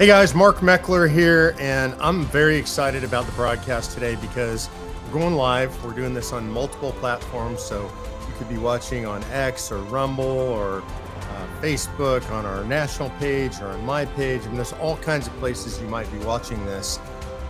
[0.00, 4.70] Hey guys, Mark Meckler here, and I'm very excited about the broadcast today because
[5.04, 5.84] we're going live.
[5.84, 7.82] We're doing this on multiple platforms, so
[8.26, 13.60] you could be watching on X or Rumble or uh, Facebook, on our national page
[13.60, 14.40] or on my page.
[14.40, 16.98] I mean, there's all kinds of places you might be watching this.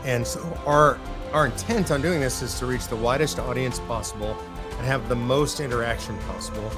[0.02, 0.98] And so our
[1.32, 4.36] our intent on doing this is to reach the widest audience possible
[4.76, 6.68] and have the most interaction possible.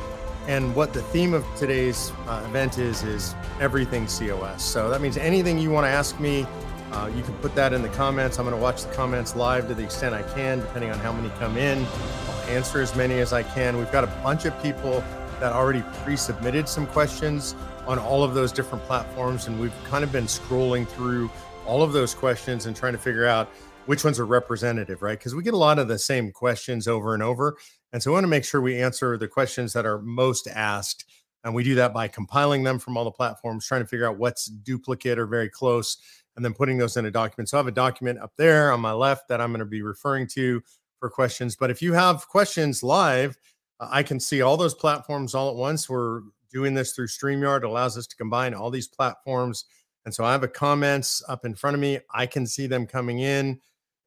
[0.46, 4.62] And what the theme of today's uh, event is, is everything COS.
[4.64, 6.46] So that means anything you want to ask me,
[6.92, 8.38] uh, you can put that in the comments.
[8.38, 11.12] I'm going to watch the comments live to the extent I can, depending on how
[11.12, 11.86] many come in.
[12.28, 13.78] I'll answer as many as I can.
[13.78, 15.02] We've got a bunch of people
[15.40, 17.54] that already pre submitted some questions
[17.86, 19.46] on all of those different platforms.
[19.46, 21.30] And we've kind of been scrolling through
[21.66, 23.48] all of those questions and trying to figure out
[23.86, 25.18] which ones are representative, right?
[25.18, 27.56] Because we get a lot of the same questions over and over.
[27.92, 31.04] And so we want to make sure we answer the questions that are most asked.
[31.44, 34.16] And we do that by compiling them from all the platforms, trying to figure out
[34.16, 35.98] what's duplicate or very close,
[36.36, 37.48] and then putting those in a document.
[37.48, 39.82] So I have a document up there on my left that I'm going to be
[39.82, 40.62] referring to
[40.98, 41.56] for questions.
[41.56, 43.36] But if you have questions live,
[43.80, 45.90] uh, I can see all those platforms all at once.
[45.90, 47.58] We're doing this through StreamYard.
[47.58, 49.64] It allows us to combine all these platforms.
[50.04, 51.98] And so I have a comments up in front of me.
[52.12, 53.60] I can see them coming in.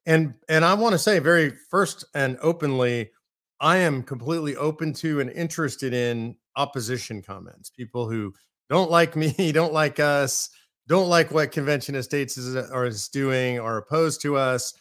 [0.06, 3.10] And and I want to say very first and openly,
[3.60, 7.70] I am completely open to and interested in opposition comments.
[7.70, 8.34] People who
[8.70, 10.50] don't like me, don't like us,
[10.88, 14.74] don't like what Convention of States is, uh, is doing, are opposed to us.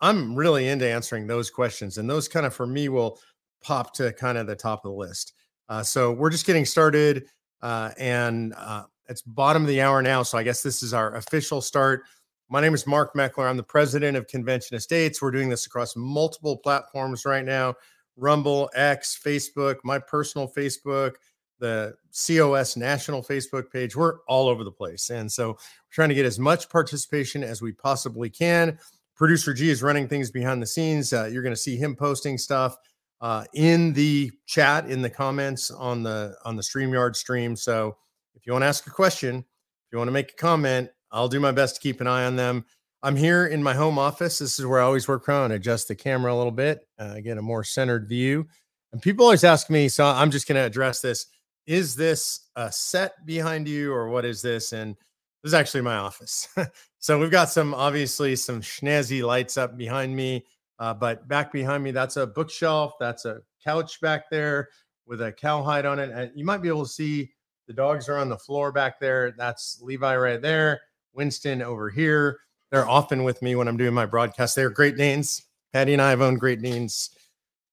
[0.00, 3.18] I'm really into answering those questions, and those kind of for me will
[3.62, 5.34] pop to kind of the top of the list.
[5.68, 7.26] Uh, so we're just getting started,
[7.62, 10.22] uh, and uh, it's bottom of the hour now.
[10.22, 12.02] So I guess this is our official start.
[12.48, 13.48] My name is Mark Meckler.
[13.48, 15.22] I'm the president of Convention of States.
[15.22, 17.74] We're doing this across multiple platforms right now.
[18.16, 21.14] Rumble, X, Facebook, my personal Facebook,
[21.58, 21.94] the
[22.26, 23.94] COS national Facebook page.
[23.94, 25.10] We're all over the place.
[25.10, 25.56] And so we're
[25.92, 28.78] trying to get as much participation as we possibly can.
[29.14, 31.12] Producer G is running things behind the scenes.
[31.12, 32.76] Uh, you're going to see him posting stuff
[33.20, 37.54] uh, in the chat, in the comments on the on the StreamYard stream.
[37.54, 37.96] So
[38.34, 41.28] if you want to ask a question, if you want to make a comment, I'll
[41.28, 42.64] do my best to keep an eye on them.
[43.04, 44.38] I'm here in my home office.
[44.38, 45.50] This is where I always work from.
[45.50, 48.46] Adjust the camera a little bit, uh, get a more centered view.
[48.92, 51.26] And people always ask me, so I'm just going to address this.
[51.66, 54.72] Is this a set behind you, or what is this?
[54.72, 54.94] And
[55.42, 56.46] this is actually my office.
[56.98, 60.44] so we've got some obviously some snazzy lights up behind me,
[60.78, 62.94] uh, but back behind me, that's a bookshelf.
[63.00, 64.68] That's a couch back there
[65.06, 66.10] with a cowhide on it.
[66.10, 67.32] And you might be able to see
[67.66, 69.32] the dogs are on the floor back there.
[69.36, 70.82] That's Levi right there.
[71.14, 72.38] Winston over here
[72.72, 74.56] they're often with me when I'm doing my broadcast.
[74.56, 75.42] They're Great Danes.
[75.74, 77.10] Patty and I have owned Great Danes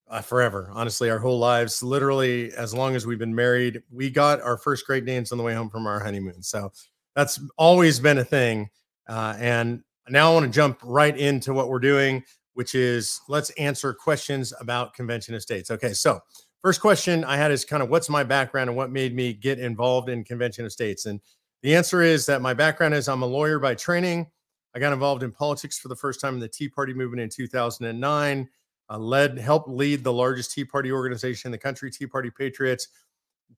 [0.10, 0.70] uh, forever.
[0.74, 4.86] Honestly, our whole lives, literally as long as we've been married, we got our first
[4.86, 6.44] Great Danes on the way home from our honeymoon.
[6.44, 6.72] So
[7.16, 8.70] that's always been a thing.
[9.08, 12.22] Uh, and now I want to jump right into what we're doing,
[12.56, 15.72] which is let's answer questions about Convention of States.
[15.72, 16.20] Okay, so
[16.62, 19.60] first question I had is kind of what's my background and what made me get
[19.60, 21.06] involved in Convention of States?
[21.06, 21.22] And
[21.62, 24.28] the answer is that my background is I'm a lawyer by training.
[24.76, 27.30] I got involved in politics for the first time in the Tea Party movement in
[27.30, 28.50] 2009.
[28.92, 32.88] Uh, led, helped lead the largest Tea Party organization in the country, Tea Party Patriots.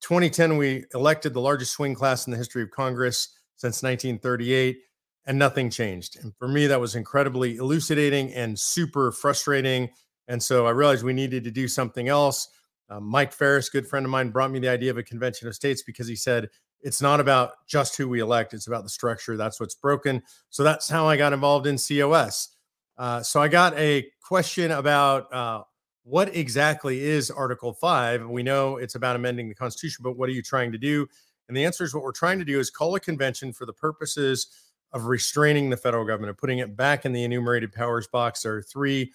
[0.02, 4.80] 2010, we elected the largest swing class in the history of Congress since 1938,
[5.26, 6.18] and nothing changed.
[6.22, 9.90] And for me, that was incredibly elucidating and super frustrating.
[10.28, 12.50] And so I realized we needed to do something else.
[12.90, 15.56] Uh, Mike Farris, good friend of mine, brought me the idea of a convention of
[15.56, 16.50] states because he said
[16.84, 19.38] it's not about just who we elect, it's about the structure.
[19.38, 20.22] That's what's broken.
[20.50, 22.50] So that's how I got involved in COS.
[22.98, 25.64] Uh, so I got a question about uh,
[26.04, 28.28] what exactly is Article 5?
[28.28, 31.08] We know it's about amending the Constitution, but what are you trying to do?
[31.48, 33.74] And the answer is what we're trying to do is call a convention for the
[33.74, 34.48] purposes
[34.94, 38.42] of restraining the federal government and putting it back in the enumerated powers box.
[38.42, 39.12] There are three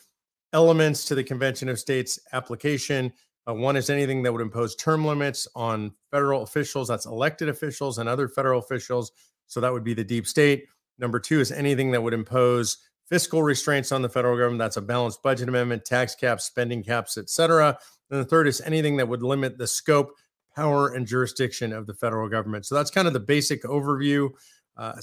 [0.52, 3.12] elements to the Convention of States application.
[3.48, 7.98] Uh, one is anything that would impose term limits on federal officials, that's elected officials
[7.98, 9.12] and other federal officials.
[9.46, 10.66] So that would be the deep state.
[10.98, 12.78] Number two is anything that would impose
[13.08, 14.58] fiscal restraints on the federal government.
[14.58, 17.78] That's a balanced budget amendment, tax caps, spending caps, etc.
[18.10, 20.12] And the third is anything that would limit the scope,
[20.54, 22.66] power, and jurisdiction of the federal government.
[22.66, 24.30] So that's kind of the basic overview.
[24.76, 24.94] Uh,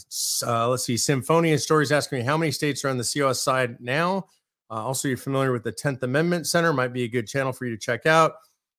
[0.46, 0.98] uh, let's see.
[0.98, 4.26] Symphonia Stories asking me how many states are on the COS side now.
[4.70, 7.66] Uh, also, you're familiar with the 10th Amendment Center, might be a good channel for
[7.66, 8.34] you to check out.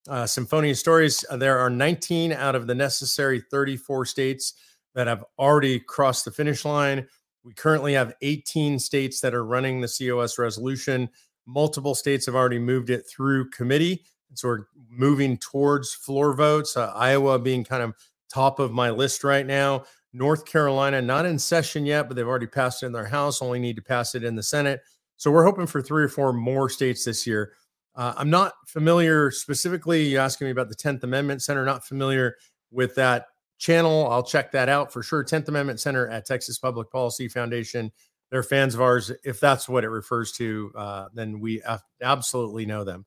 [0.08, 4.54] Uh, Symphonia Stories, uh, there are 19 out of the necessary 34 states
[4.94, 7.06] that have already crossed the finish line.
[7.42, 11.08] We currently have 18 states that are running the COS resolution.
[11.46, 14.04] Multiple states have already moved it through committee.
[14.34, 17.94] So we're moving towards floor votes, uh, Iowa being kind of
[18.32, 19.84] top of my list right now.
[20.12, 23.58] North Carolina, not in session yet, but they've already passed it in their House, only
[23.58, 24.80] need to pass it in the Senate.
[25.24, 27.54] So we're hoping for three or four more states this year.
[27.96, 32.36] Uh, I'm not familiar specifically, you asking me about the 10th Amendment Center, not familiar
[32.70, 34.06] with that channel.
[34.10, 35.24] I'll check that out for sure.
[35.24, 37.90] 10th Amendment Center at Texas Public Policy Foundation.
[38.30, 39.10] They're fans of ours.
[39.24, 41.62] If that's what it refers to, uh, then we
[42.02, 43.06] absolutely know them.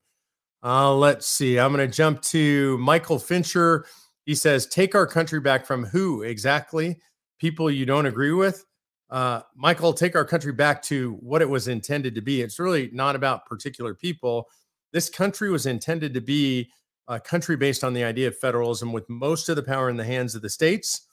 [0.60, 1.60] Uh, let's see.
[1.60, 3.86] I'm going to jump to Michael Fincher.
[4.26, 6.98] He says, Take our country back from who exactly?
[7.38, 8.64] People you don't agree with?
[9.10, 12.42] Uh, Michael, take our country back to what it was intended to be.
[12.42, 14.48] It's really not about particular people.
[14.92, 16.70] This country was intended to be
[17.08, 20.04] a country based on the idea of federalism with most of the power in the
[20.04, 21.06] hands of the states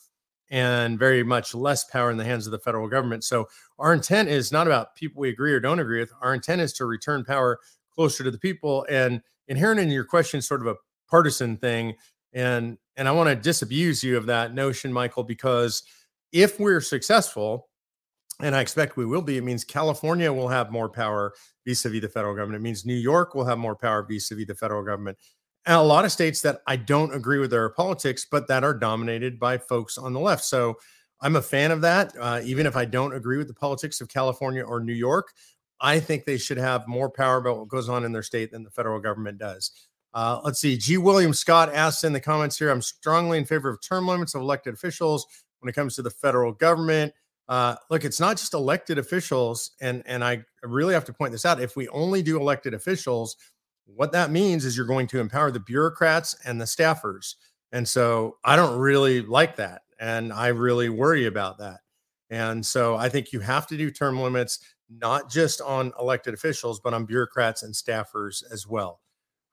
[0.51, 3.24] and very much less power in the hands of the federal government.
[3.24, 3.47] So
[3.80, 6.12] our intent is not about people we agree or don't agree with.
[6.21, 7.59] Our intent is to return power
[7.94, 8.86] closer to the people.
[8.89, 10.75] And inherent in your question, is sort of a
[11.09, 11.95] partisan thing.
[12.33, 15.83] And and I want to disabuse you of that notion, Michael, because
[16.31, 17.69] if we're successful,
[18.42, 21.34] and I expect we will be, it means California will have more power
[21.66, 22.62] vis-a-vis the federal government.
[22.62, 25.18] It means New York will have more power vis-a-vis the federal government
[25.66, 28.74] and a lot of states that I don't agree with their politics, but that are
[28.74, 30.44] dominated by folks on the left.
[30.44, 30.76] So
[31.22, 32.14] I'm a fan of that.
[32.20, 35.34] Uh, even if I don't agree with the politics of California or New York,
[35.82, 38.64] I think they should have more power about what goes on in their state than
[38.64, 39.72] the federal government does.
[40.14, 40.78] Uh, let's see.
[40.78, 40.98] G.
[40.98, 44.42] William Scott asks in the comments here I'm strongly in favor of term limits of
[44.42, 45.26] elected officials
[45.60, 47.12] when it comes to the federal government.
[47.47, 51.45] Uh, look, it's not just elected officials, and and I really have to point this
[51.45, 51.62] out.
[51.62, 53.38] If we only do elected officials,
[53.86, 57.36] what that means is you're going to empower the bureaucrats and the staffers.
[57.71, 59.83] And so I don't really like that.
[60.00, 61.81] And I really worry about that.
[62.30, 64.59] And so I think you have to do term limits,
[64.89, 69.01] not just on elected officials, but on bureaucrats and staffers as well.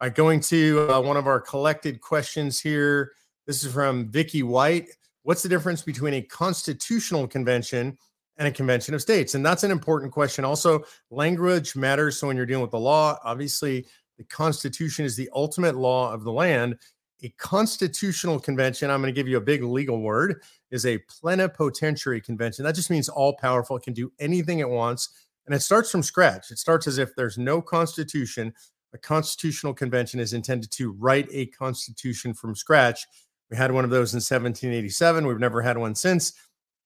[0.00, 3.12] All right, going to uh, one of our collected questions here.
[3.46, 4.88] This is from Vicky White.
[5.24, 7.96] What's the difference between a constitutional convention
[8.38, 9.34] and a convention of states?
[9.34, 10.44] And that's an important question.
[10.44, 12.18] Also, language matters.
[12.18, 13.86] So when you're dealing with the law, obviously
[14.18, 16.76] the Constitution is the ultimate law of the land.
[17.22, 20.42] A constitutional convention, I'm going to give you a big legal word,
[20.72, 22.64] is a plenipotentiary convention.
[22.64, 23.76] That just means all powerful.
[23.76, 25.08] It can do anything it wants.
[25.46, 26.50] And it starts from scratch.
[26.50, 28.52] It starts as if there's no constitution.
[28.92, 33.06] A constitutional convention is intended to write a constitution from scratch.
[33.52, 35.26] We had one of those in 1787.
[35.26, 36.32] We've never had one since.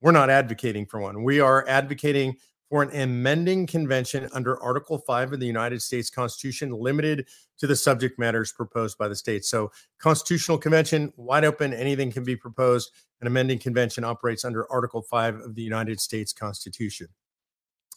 [0.00, 1.22] We're not advocating for one.
[1.22, 6.72] We are advocating for an amending convention under Article 5 of the United States Constitution,
[6.72, 7.28] limited
[7.58, 9.48] to the subject matters proposed by the states.
[9.48, 9.70] So,
[10.00, 12.90] Constitutional Convention, wide open, anything can be proposed.
[13.20, 17.06] An amending convention operates under Article 5 of the United States Constitution.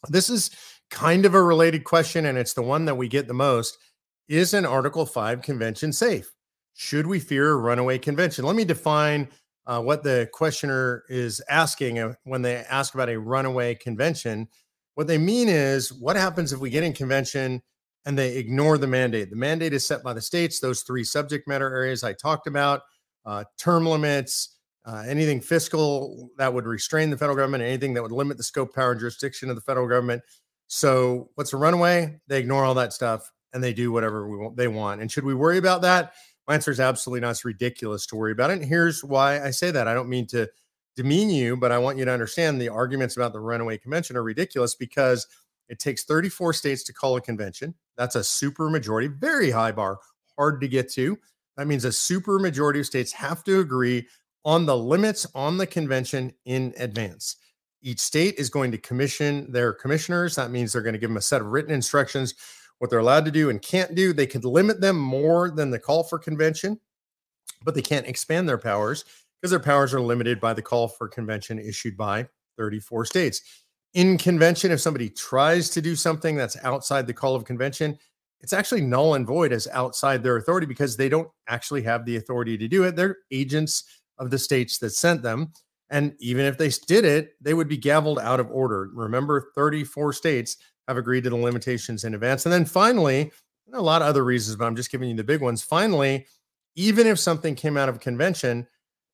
[0.10, 0.52] This is
[0.92, 3.80] kind of a related question, and it's the one that we get the most.
[4.28, 6.32] Is an Article 5 convention safe?
[6.82, 8.46] Should we fear a runaway convention?
[8.46, 9.28] Let me define
[9.68, 14.48] uh, what the questioner is asking uh, when they ask about a runaway convention.
[14.96, 17.62] What they mean is, what happens if we get in convention
[18.06, 19.30] and they ignore the mandate?
[19.30, 22.84] The mandate is set by the states, those three subject matter areas I talked about,
[23.26, 24.56] uh, term limits,
[24.86, 28.74] uh, anything fiscal that would restrain the federal government, anything that would limit the scope,
[28.74, 30.24] power, and jurisdiction of the federal government.
[30.68, 32.22] So, what's a runaway?
[32.28, 35.02] They ignore all that stuff and they do whatever we want, they want.
[35.02, 36.14] And should we worry about that?
[36.50, 37.30] My answer is absolutely not.
[37.30, 38.54] It's ridiculous to worry about it.
[38.54, 39.88] And here's why I say that.
[39.88, 40.50] I don't mean to
[40.96, 44.24] demean you, but I want you to understand the arguments about the runaway convention are
[44.24, 45.28] ridiculous because
[45.70, 47.76] it takes 34 states to call a convention.
[47.98, 50.00] That's a super majority, very high bar,
[50.40, 51.20] hard to get to.
[51.56, 54.08] That means a super majority of states have to agree
[54.44, 57.36] on the limits on the convention in advance.
[57.84, 60.36] Each state is going to commission their commissioners.
[60.36, 62.34] That means they're going to give them a set of written instructions
[62.80, 64.12] what they're allowed to do and can't do.
[64.12, 66.80] They could limit them more than the call for convention,
[67.64, 69.06] but they can't expand their powers
[69.40, 73.42] because their powers are limited by the call for convention issued by 34 states.
[73.94, 77.98] In convention, if somebody tries to do something that's outside the call of convention,
[78.42, 82.16] it's actually null and void as outside their authority because they don't actually have the
[82.16, 82.96] authority to do it.
[82.96, 83.84] They're agents
[84.18, 85.52] of the states that sent them.
[85.90, 88.90] And even if they did it, they would be gavelled out of order.
[88.94, 90.58] Remember, 34 states
[90.90, 92.46] have agreed to the limitations in advance.
[92.46, 93.32] And then finally,
[93.74, 95.62] a lot of other reasons, but I'm just giving you the big ones.
[95.62, 96.26] Finally,
[96.76, 98.68] even if something came out of convention,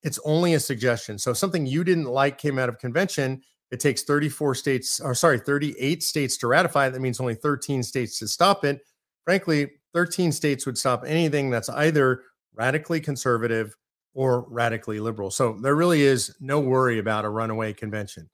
[0.03, 1.17] it's only a suggestion.
[1.17, 3.41] So if something you didn't like came out of convention,
[3.71, 6.89] it takes 34 states, or sorry, 38 states to ratify.
[6.89, 8.81] That means only 13 states to stop it.
[9.23, 12.21] Frankly, 13 states would stop anything that's either
[12.53, 13.75] radically conservative
[14.13, 15.31] or radically liberal.
[15.31, 18.29] So there really is no worry about a runaway convention.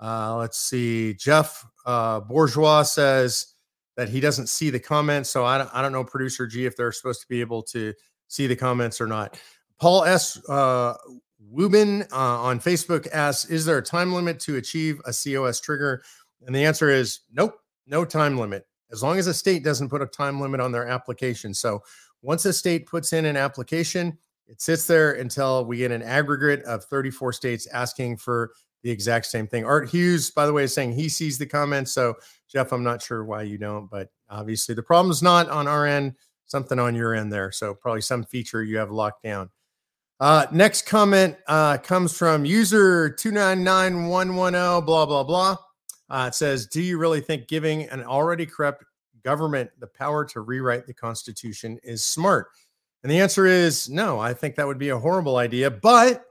[0.00, 1.14] Uh, let's see.
[1.14, 3.54] Jeff uh, Bourgeois says
[3.96, 5.30] that he doesn't see the comments.
[5.30, 7.94] So I don't, I don't know, producer G, if they're supposed to be able to
[8.28, 9.38] see the comments or not.
[9.80, 10.40] Paul S.
[10.48, 10.94] Uh,
[11.52, 16.02] Wubin uh, on Facebook asks, "Is there a time limit to achieve a COS trigger?"
[16.46, 17.54] And the answer is nope,
[17.86, 18.66] no time limit.
[18.90, 21.52] As long as a state doesn't put a time limit on their application.
[21.52, 21.82] So
[22.22, 26.62] once a state puts in an application, it sits there until we get an aggregate
[26.64, 28.52] of 34 states asking for
[28.84, 29.64] the exact same thing.
[29.64, 31.90] Art Hughes, by the way, is saying he sees the comments.
[31.90, 32.14] So,
[32.48, 36.14] Jeff, I'm not sure why you don't, but obviously the problem's not on our end,
[36.46, 37.50] something on your end there.
[37.50, 39.48] So, probably some feature you have locked down.
[40.20, 45.56] Uh, next comment uh, comes from user 299110, blah, blah, blah.
[46.10, 48.84] Uh, it says, Do you really think giving an already corrupt
[49.24, 52.48] government the power to rewrite the Constitution is smart?
[53.02, 54.20] And the answer is no.
[54.20, 56.22] I think that would be a horrible idea, but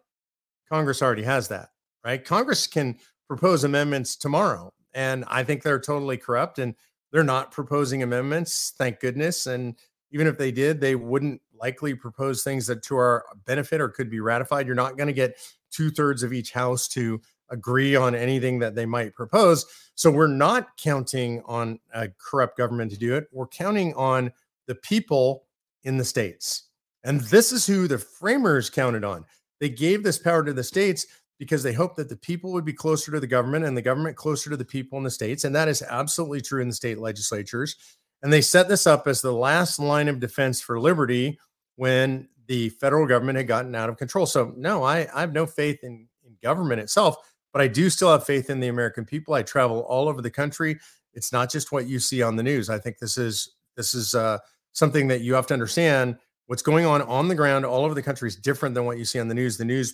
[0.72, 1.69] Congress already has that
[2.03, 2.24] right?
[2.24, 6.75] Congress can propose amendments tomorrow, and I think they're totally corrupt and
[7.12, 9.45] they're not proposing amendments, thank goodness.
[9.45, 9.75] And
[10.12, 14.10] even if they did, they wouldn't likely propose things that to our benefit or could
[14.10, 14.65] be ratified.
[14.65, 15.38] You're not going to get
[15.72, 19.65] two thirds of each house to agree on anything that they might propose.
[19.95, 23.27] So we're not counting on a corrupt government to do it.
[23.31, 24.31] We're counting on
[24.65, 25.45] the people
[25.83, 26.63] in the states.
[27.03, 29.25] And this is who the framers counted on.
[29.60, 31.05] They gave this power to the states
[31.39, 34.15] because they hoped that the people would be closer to the government and the government
[34.15, 35.43] closer to the people in the states.
[35.43, 37.75] And that is absolutely true in the state legislatures.
[38.21, 41.37] And they set this up as the last line of defense for liberty
[41.75, 44.25] when the federal government had gotten out of control.
[44.25, 47.17] So, no, I, I have no faith in, in government itself,
[47.51, 49.33] but I do still have faith in the American people.
[49.33, 50.79] I travel all over the country.
[51.13, 52.69] It's not just what you see on the news.
[52.69, 54.39] I think this is this is uh,
[54.71, 56.17] something that you have to understand.
[56.47, 59.05] What's going on on the ground all over the country is different than what you
[59.05, 59.57] see on the news.
[59.57, 59.93] The news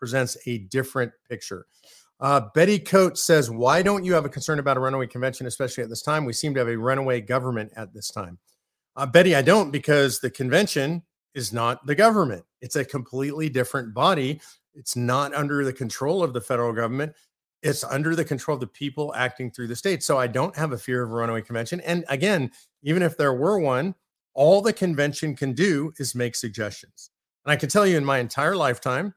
[0.00, 1.66] presents a different picture.
[2.18, 5.84] Uh, Betty Coates says, Why don't you have a concern about a runaway convention, especially
[5.84, 6.24] at this time?
[6.24, 8.38] We seem to have a runaway government at this time.
[8.96, 11.02] Uh, Betty, I don't because the convention
[11.34, 12.44] is not the government.
[12.60, 14.40] It's a completely different body.
[14.74, 17.14] It's not under the control of the federal government.
[17.62, 20.02] It's under the control of the people acting through the state.
[20.02, 21.80] So I don't have a fear of a runaway convention.
[21.80, 22.50] And again,
[22.82, 23.94] even if there were one,
[24.34, 27.10] all the convention can do is make suggestions.
[27.44, 29.14] And I can tell you in my entire lifetime,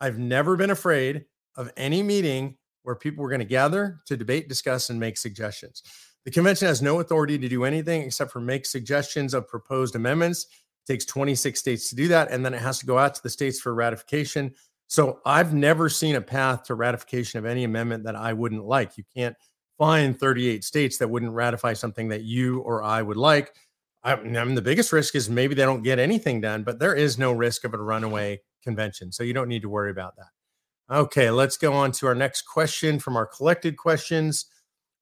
[0.00, 1.24] I've never been afraid
[1.56, 5.82] of any meeting where people were going to gather to debate, discuss, and make suggestions.
[6.24, 10.44] The convention has no authority to do anything except for make suggestions of proposed amendments.
[10.44, 13.22] It takes 26 states to do that, and then it has to go out to
[13.22, 14.54] the states for ratification.
[14.86, 18.98] So I've never seen a path to ratification of any amendment that I wouldn't like.
[18.98, 19.36] You can't
[19.78, 23.54] find 38 states that wouldn't ratify something that you or I would like.
[24.02, 26.94] I, I mean, the biggest risk is maybe they don't get anything done, but there
[26.94, 29.12] is no risk of a runaway convention.
[29.12, 30.94] So you don't need to worry about that.
[30.94, 34.46] Okay, let's go on to our next question from our collected questions.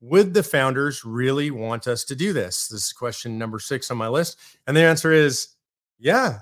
[0.01, 2.69] Would the founders really want us to do this?
[2.69, 4.39] This is question number six on my list.
[4.67, 5.49] And the answer is
[5.99, 6.41] yeah,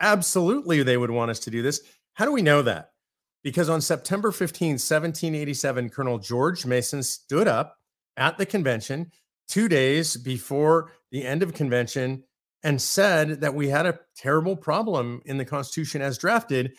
[0.00, 0.82] absolutely.
[0.82, 1.82] They would want us to do this.
[2.14, 2.90] How do we know that?
[3.42, 7.76] Because on September 15, 1787, Colonel George Mason stood up
[8.16, 9.10] at the convention
[9.48, 12.24] two days before the end of convention
[12.64, 16.72] and said that we had a terrible problem in the Constitution as drafted.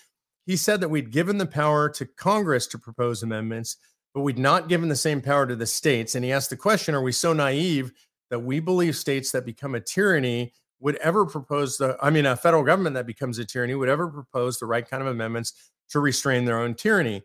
[0.46, 3.78] He said that we'd given the power to Congress to propose amendments,
[4.14, 6.16] but we'd not given the same power to the states.
[6.16, 7.94] And he asked the question Are we so naive
[8.30, 10.52] that we believe states that become a tyranny
[10.82, 14.10] would ever propose the, I mean, a federal government that becomes a tyranny would ever
[14.10, 15.54] propose the right kind of amendments
[15.92, 17.24] to restrain their own tyranny?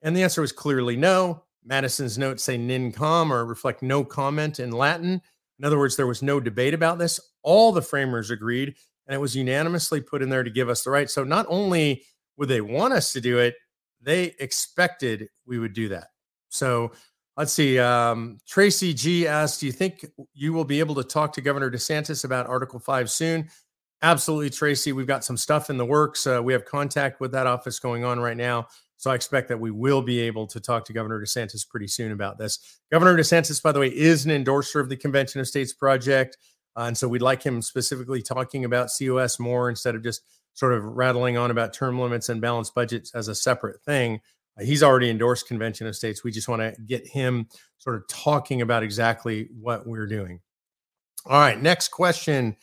[0.00, 1.42] And the answer was clearly no.
[1.62, 5.20] Madison's notes say nem con or reflect no comment in Latin.
[5.58, 7.20] In other words, there was no debate about this.
[7.42, 8.74] All the framers agreed,
[9.06, 11.08] and it was unanimously put in there to give us the right.
[11.10, 12.04] So not only
[12.36, 13.54] would they want us to do it,
[14.00, 16.08] they expected we would do that.
[16.48, 16.92] So
[17.36, 17.78] let's see.
[17.78, 21.70] Um, Tracy G asked, Do you think you will be able to talk to Governor
[21.70, 23.48] DeSantis about Article 5 soon?
[24.02, 24.92] Absolutely, Tracy.
[24.92, 26.26] We've got some stuff in the works.
[26.26, 28.68] Uh, we have contact with that office going on right now.
[28.96, 32.12] So I expect that we will be able to talk to Governor DeSantis pretty soon
[32.12, 32.80] about this.
[32.90, 36.38] Governor DeSantis, by the way, is an endorser of the Convention of States project.
[36.76, 40.22] Uh, and so we'd like him specifically talking about COS more instead of just
[40.54, 44.20] sort of rattling on about term limits and balanced budgets as a separate thing.
[44.58, 46.24] Uh, he's already endorsed Convention of States.
[46.24, 47.48] We just want to get him
[47.78, 50.40] sort of talking about exactly what we're doing.
[51.26, 52.56] All right, next question.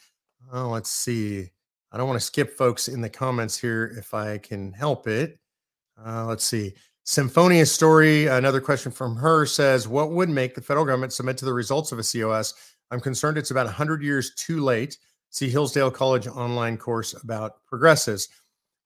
[0.52, 1.50] Oh, let's see.
[1.92, 5.38] I don't want to skip folks in the comments here if I can help it.
[6.06, 6.74] Uh, let's see.
[7.06, 11.46] Symphonia Story, another question from her says, What would make the federal government submit to
[11.46, 12.54] the results of a COS?
[12.92, 14.98] I'm concerned it's about 100 years too late.
[15.30, 18.30] See Hillsdale College online course about progressives.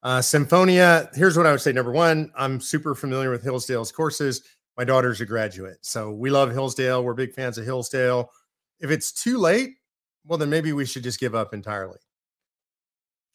[0.02, 1.72] Uh, Symphonia, here's what I would say.
[1.72, 4.42] Number one, I'm super familiar with Hillsdale's courses.
[4.76, 5.78] My daughter's a graduate.
[5.82, 7.04] So we love Hillsdale.
[7.04, 8.30] We're big fans of Hillsdale.
[8.80, 9.74] If it's too late,
[10.24, 11.98] well, then maybe we should just give up entirely.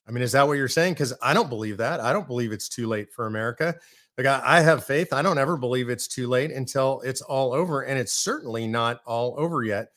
[0.08, 0.94] I mean, is that what you're saying?
[0.94, 2.00] Because I don't believe that.
[2.00, 3.76] I don't believe it's too late for America.
[4.18, 5.14] Like I, I have faith.
[5.14, 9.02] I don't ever believe it's too late until it's all over, and it's certainly not
[9.06, 9.90] all over yet.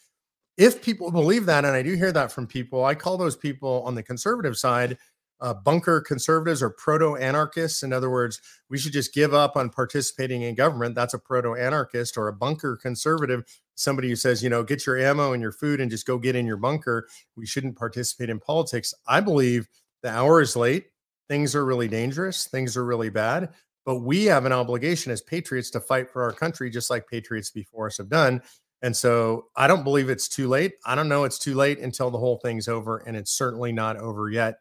[0.56, 3.82] If people believe that, and I do hear that from people, I call those people
[3.84, 4.96] on the conservative side
[5.40, 7.82] uh, bunker conservatives or proto anarchists.
[7.82, 10.94] In other words, we should just give up on participating in government.
[10.94, 13.44] That's a proto anarchist or a bunker conservative,
[13.74, 16.36] somebody who says, you know, get your ammo and your food and just go get
[16.36, 17.08] in your bunker.
[17.36, 18.94] We shouldn't participate in politics.
[19.06, 19.68] I believe
[20.02, 20.86] the hour is late.
[21.28, 22.46] Things are really dangerous.
[22.46, 23.50] Things are really bad.
[23.84, 27.50] But we have an obligation as patriots to fight for our country, just like patriots
[27.50, 28.42] before us have done.
[28.82, 30.74] And so I don't believe it's too late.
[30.84, 33.96] I don't know it's too late until the whole thing's over, and it's certainly not
[33.96, 34.56] over yet.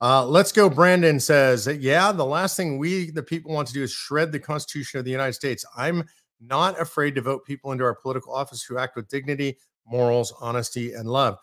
[0.00, 0.70] Uh, let's go.
[0.70, 4.38] Brandon says, Yeah, the last thing we, the people, want to do is shred the
[4.38, 5.64] Constitution of the United States.
[5.76, 6.04] I'm
[6.40, 10.94] not afraid to vote people into our political office who act with dignity, morals, honesty,
[10.94, 11.38] and love.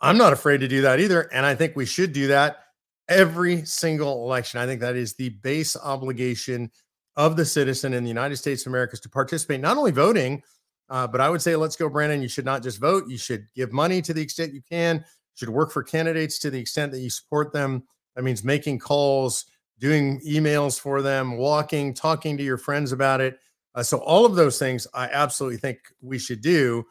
[0.00, 1.32] I'm not afraid to do that either.
[1.32, 2.64] And I think we should do that
[3.10, 4.60] every single election.
[4.60, 6.70] I think that is the base obligation
[7.16, 10.42] of the citizen in the United States of America is to participate, not only voting,
[10.88, 12.22] uh, but I would say, let's go, Brandon.
[12.22, 13.08] You should not just vote.
[13.08, 14.96] You should give money to the extent you can.
[14.96, 17.82] You should work for candidates to the extent that you support them.
[18.16, 19.44] That means making calls,
[19.78, 23.38] doing emails for them, walking, talking to your friends about it.
[23.74, 26.84] Uh, so all of those things I absolutely think we should do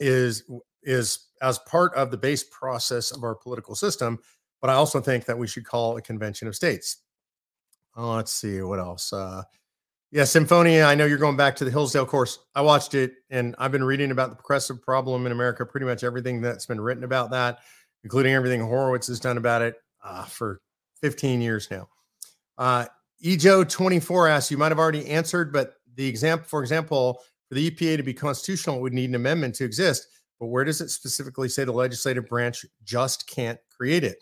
[0.00, 0.44] is
[0.82, 4.18] is as part of the base process of our political system.
[4.62, 6.98] But I also think that we should call a convention of states.
[7.96, 9.12] Oh, let's see what else.
[9.12, 9.42] Uh,
[10.12, 10.84] yeah, Symphonia.
[10.84, 12.38] I know you're going back to the Hillsdale course.
[12.54, 15.66] I watched it, and I've been reading about the progressive problem in America.
[15.66, 17.58] Pretty much everything that's been written about that,
[18.04, 20.60] including everything Horowitz has done about it uh, for
[21.02, 21.88] 15 years now.
[22.56, 22.86] Uh,
[23.24, 27.96] EJO24 asks, you might have already answered, but the example, for example, for the EPA
[27.96, 30.06] to be constitutional, it would need an amendment to exist.
[30.38, 34.18] But where does it specifically say the legislative branch just can't create it?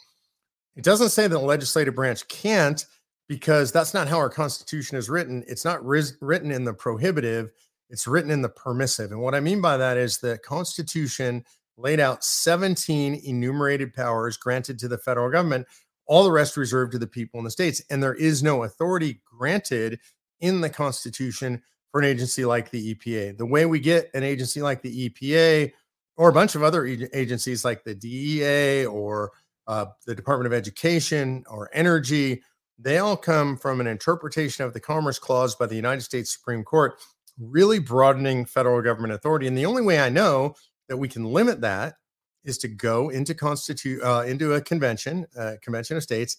[0.81, 2.87] It doesn't say that the legislative branch can't
[3.29, 5.45] because that's not how our Constitution is written.
[5.47, 7.51] It's not ris- written in the prohibitive,
[7.91, 9.13] it's written in the permissive.
[9.13, 11.45] And what I mean by that is the Constitution
[11.77, 15.67] laid out 17 enumerated powers granted to the federal government,
[16.07, 17.83] all the rest reserved to the people in the states.
[17.91, 20.01] And there is no authority granted
[20.41, 21.61] in the Constitution
[21.93, 23.37] for an agency like the EPA.
[23.37, 25.73] The way we get an agency like the EPA
[26.17, 29.33] or a bunch of other agencies like the DEA or
[29.71, 32.43] uh, the Department of Education or Energy,
[32.77, 36.65] they all come from an interpretation of the Commerce Clause by the United States Supreme
[36.65, 36.95] Court,
[37.39, 39.47] really broadening federal government authority.
[39.47, 40.55] And the only way I know
[40.89, 41.95] that we can limit that
[42.43, 45.25] is to go into constitute uh, into a convention,
[45.63, 46.39] convention of states,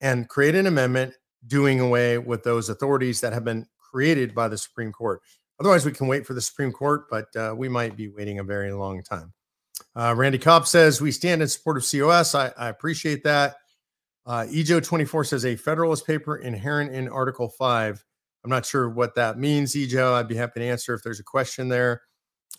[0.00, 1.12] and create an amendment
[1.46, 5.20] doing away with those authorities that have been created by the Supreme Court.
[5.58, 8.44] Otherwise, we can wait for the Supreme Court, but uh, we might be waiting a
[8.44, 9.34] very long time.
[9.96, 12.34] Uh, Randy Cobb says we stand in support of COS.
[12.34, 13.56] I, I appreciate that.
[14.26, 18.04] Uh, EJO24 says a Federalist paper inherent in Article 5.
[18.44, 20.14] I'm not sure what that means, EJO.
[20.14, 22.02] I'd be happy to answer if there's a question there.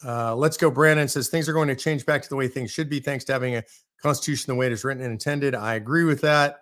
[0.06, 0.72] Uh, let's go.
[0.72, 3.24] Brandon says things are going to change back to the way things should be thanks
[3.26, 3.64] to having a
[4.02, 5.56] constitution the way it is written and intended.
[5.56, 6.60] I agree with that.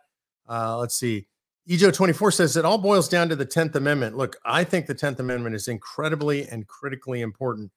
[0.48, 1.28] Uh, let's see.
[1.70, 4.18] EJO 24 says it all boils down to the 10th Amendment.
[4.18, 7.72] Look, I think the 10th Amendment is incredibly and critically important.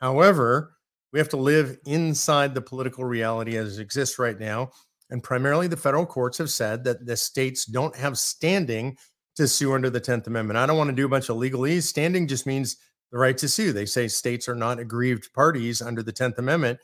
[0.00, 0.74] However,
[1.12, 4.70] we have to live inside the political reality as it exists right now.
[5.10, 8.96] And primarily, the federal courts have said that the states don't have standing
[9.36, 10.58] to sue under the 10th Amendment.
[10.58, 11.84] I don't want to do a bunch of legalese.
[11.84, 12.76] Standing just means
[13.10, 13.72] the right to sue.
[13.72, 16.78] They say states are not aggrieved parties under the 10th Amendment.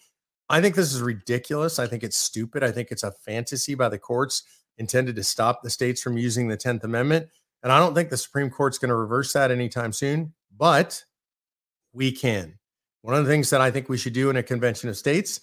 [0.48, 1.78] I think this is ridiculous.
[1.78, 2.62] I think it's stupid.
[2.62, 4.42] I think it's a fantasy by the courts
[4.78, 7.28] intended to stop the states from using the 10th Amendment.
[7.62, 11.02] And I don't think the Supreme Court's going to reverse that anytime soon, but
[11.92, 12.58] we can.
[13.04, 15.42] One of the things that I think we should do in a convention of states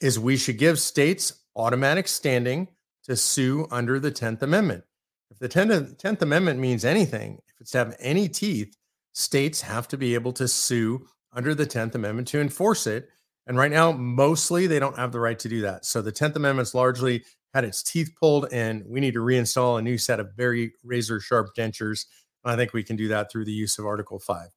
[0.00, 2.68] is we should give states automatic standing
[3.04, 4.82] to sue under the 10th Amendment.
[5.30, 8.74] If the 10th, 10th Amendment means anything, if it's to have any teeth,
[9.12, 13.10] states have to be able to sue under the 10th Amendment to enforce it.
[13.46, 15.84] And right now, mostly they don't have the right to do that.
[15.84, 19.82] So the 10th Amendment's largely had its teeth pulled, and we need to reinstall a
[19.82, 22.06] new set of very razor sharp dentures.
[22.42, 24.48] I think we can do that through the use of Article 5.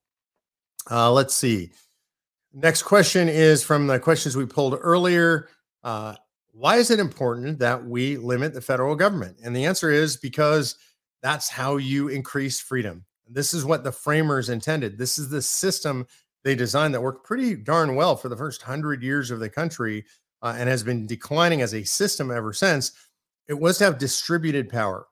[0.90, 1.72] Uh, let's see.
[2.52, 5.48] Next question is from the questions we pulled earlier.
[5.82, 6.14] Uh,
[6.52, 9.36] why is it important that we limit the federal government?
[9.44, 10.76] And the answer is because
[11.22, 13.04] that's how you increase freedom.
[13.28, 14.96] This is what the framers intended.
[14.96, 16.06] This is the system
[16.44, 20.04] they designed that worked pretty darn well for the first hundred years of the country
[20.42, 22.92] uh, and has been declining as a system ever since.
[23.48, 25.08] It was to have distributed power.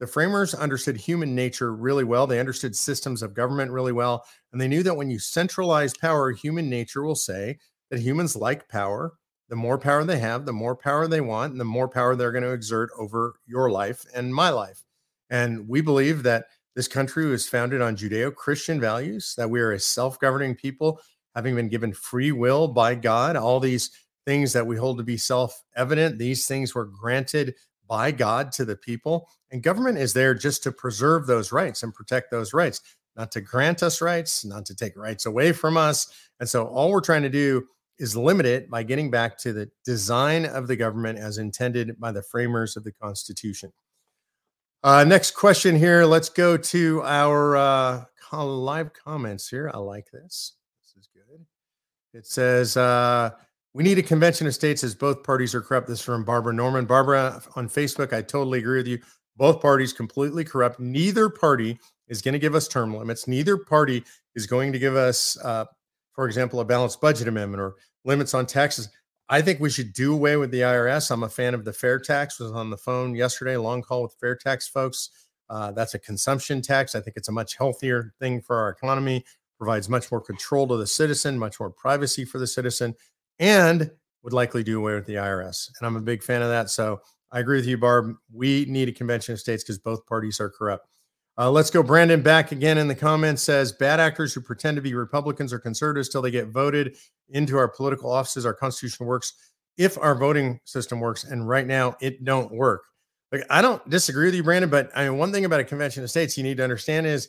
[0.00, 2.26] The framers understood human nature really well.
[2.26, 4.24] They understood systems of government really well.
[4.50, 7.58] And they knew that when you centralize power, human nature will say
[7.90, 9.12] that humans like power,
[9.48, 12.32] the more power they have, the more power they want, and the more power they're
[12.32, 14.82] going to exert over your life and my life.
[15.30, 19.72] And we believe that this country was founded on Judeo Christian values, that we are
[19.72, 21.00] a self governing people,
[21.34, 23.36] having been given free will by God.
[23.36, 23.90] All these
[24.26, 27.54] things that we hold to be self evident, these things were granted
[27.92, 29.28] by God to the people.
[29.50, 32.80] And government is there just to preserve those rights and protect those rights,
[33.16, 36.10] not to grant us rights, not to take rights away from us.
[36.40, 37.66] And so all we're trying to do
[37.98, 42.12] is limit it by getting back to the design of the government as intended by
[42.12, 43.70] the framers of the Constitution.
[44.82, 46.06] Uh, next question here.
[46.06, 49.70] Let's go to our uh, live comments here.
[49.74, 50.54] I like this.
[50.80, 51.44] This is good.
[52.14, 53.32] It says, uh,
[53.74, 55.88] we need a convention of states as both parties are corrupt.
[55.88, 56.84] This from Barbara Norman.
[56.84, 58.98] Barbara on Facebook, I totally agree with you.
[59.36, 60.78] Both parties completely corrupt.
[60.78, 63.26] Neither party is going to give us term limits.
[63.26, 64.04] Neither party
[64.34, 65.64] is going to give us, uh,
[66.14, 68.90] for example, a balanced budget amendment or limits on taxes.
[69.30, 71.10] I think we should do away with the IRS.
[71.10, 72.38] I'm a fan of the fair tax.
[72.38, 75.08] Was on the phone yesterday, long call with fair tax folks.
[75.48, 76.94] Uh, that's a consumption tax.
[76.94, 79.24] I think it's a much healthier thing for our economy.
[79.58, 82.94] Provides much more control to the citizen, much more privacy for the citizen,
[83.38, 83.90] and
[84.22, 85.68] would likely do away with the IRS.
[85.78, 86.70] And I'm a big fan of that.
[86.70, 88.14] So I agree with you, Barb.
[88.32, 90.86] We need a convention of states because both parties are corrupt.
[91.38, 91.82] Uh, let's go.
[91.82, 95.58] Brandon back again in the comments says bad actors who pretend to be Republicans or
[95.58, 96.94] conservatives till they get voted
[97.30, 98.44] into our political offices.
[98.44, 99.32] Our constitution works
[99.78, 102.84] if our voting system works, and right now it don't work.
[103.32, 106.02] Like I don't disagree with you, Brandon, but I mean one thing about a convention
[106.02, 107.28] of states you need to understand is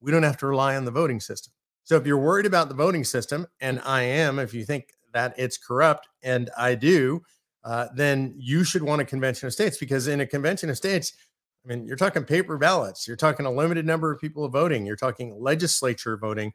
[0.00, 1.52] we don't have to rely on the voting system.
[1.84, 5.34] So if you're worried about the voting system, and I am, if you think that
[5.38, 7.22] it's corrupt, and I do,
[7.64, 11.14] uh, then you should want a convention of states because in a convention of states
[11.64, 14.96] I mean, you're talking paper ballots, you're talking a limited number of people voting, you're
[14.96, 16.52] talking legislature voting.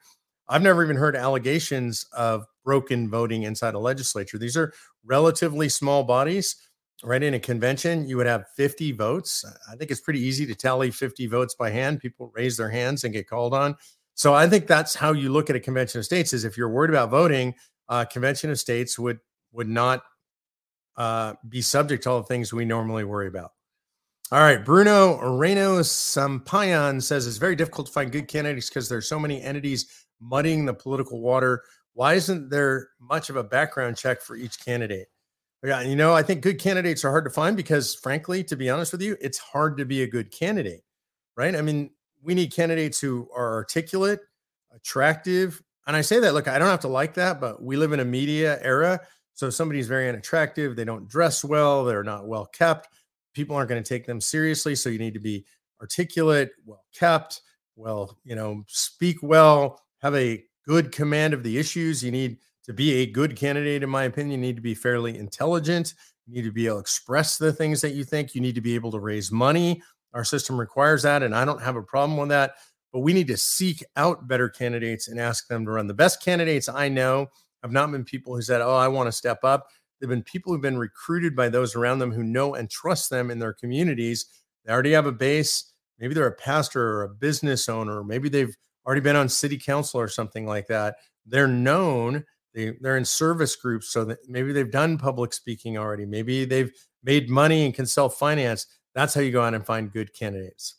[0.47, 4.37] I've never even heard allegations of broken voting inside a legislature.
[4.37, 6.55] These are relatively small bodies,
[7.03, 7.21] right?
[7.21, 9.45] In a convention, you would have 50 votes.
[9.71, 11.99] I think it's pretty easy to tally 50 votes by hand.
[11.99, 13.75] People raise their hands and get called on.
[14.13, 16.69] So I think that's how you look at a convention of states is if you're
[16.69, 17.55] worried about voting,
[17.89, 19.19] uh, convention of states would
[19.51, 20.03] would not
[20.95, 23.51] uh, be subject to all the things we normally worry about.
[24.31, 29.07] All right, Bruno Reno Sampayan says it's very difficult to find good candidates because there's
[29.07, 31.63] so many entities muddying the political water.
[31.93, 35.07] Why isn't there much of a background check for each candidate?
[35.63, 38.69] Yeah, you know, I think good candidates are hard to find because, frankly, to be
[38.69, 40.83] honest with you, it's hard to be a good candidate,
[41.35, 41.55] right?
[41.55, 41.89] I mean,
[42.21, 44.21] we need candidates who are articulate,
[44.73, 45.61] attractive.
[45.89, 47.99] And I say that, look, I don't have to like that, but we live in
[47.99, 49.01] a media era.
[49.33, 52.87] So if somebody's very unattractive, they don't dress well, they're not well kept
[53.33, 54.75] people aren't going to take them seriously.
[54.75, 55.45] So you need to be
[55.81, 57.41] articulate, well kept,
[57.75, 62.03] well, you know, speak well, have a good command of the issues.
[62.03, 64.41] You need to be a good candidate, in my opinion.
[64.41, 65.93] You need to be fairly intelligent.
[66.27, 68.35] You need to be able to express the things that you think.
[68.35, 69.81] You need to be able to raise money.
[70.13, 71.23] Our system requires that.
[71.23, 72.55] And I don't have a problem with that.
[72.91, 75.87] But we need to seek out better candidates and ask them to run.
[75.87, 77.27] The best candidates I know
[77.61, 79.67] have not been people who said, Oh, I want to step up.
[79.99, 83.29] They've been people who've been recruited by those around them who know and trust them
[83.29, 84.25] in their communities.
[84.65, 85.73] They already have a base.
[85.99, 88.03] Maybe they're a pastor or a business owner.
[88.03, 90.95] Maybe they've already been on city council or something like that.
[91.25, 92.23] They're known.
[92.53, 93.91] They, they're in service groups.
[93.91, 96.05] So that maybe they've done public speaking already.
[96.05, 96.71] Maybe they've
[97.03, 98.65] made money and can self finance.
[98.95, 100.78] That's how you go out and find good candidates.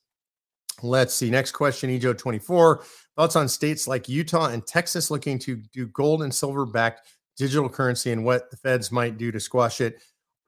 [0.83, 1.31] Let's see.
[1.31, 2.85] Next question, EJO 24.
[3.17, 7.69] Thoughts on states like Utah and Texas looking to do gold and silver backed digital
[7.69, 10.03] currency and what the feds might do to squash it.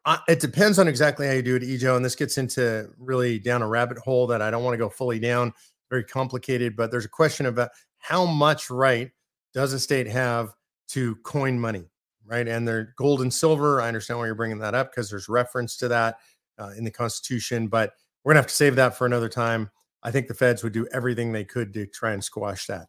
[0.04, 1.96] Uh, it depends on exactly how you do it, Ejo.
[1.96, 4.88] And this gets into really down a rabbit hole that I don't want to go
[4.88, 5.52] fully down.
[5.90, 9.10] Very complicated, but there's a question about how much right
[9.54, 10.54] does a state have
[10.88, 11.84] to coin money,
[12.26, 12.48] right?
[12.48, 13.80] And they're gold and silver.
[13.80, 16.16] I understand why you're bringing that up because there's reference to that
[16.58, 17.92] uh, in the Constitution, but
[18.24, 19.70] we're gonna have to save that for another time.
[20.02, 22.88] I think the feds would do everything they could to try and squash that.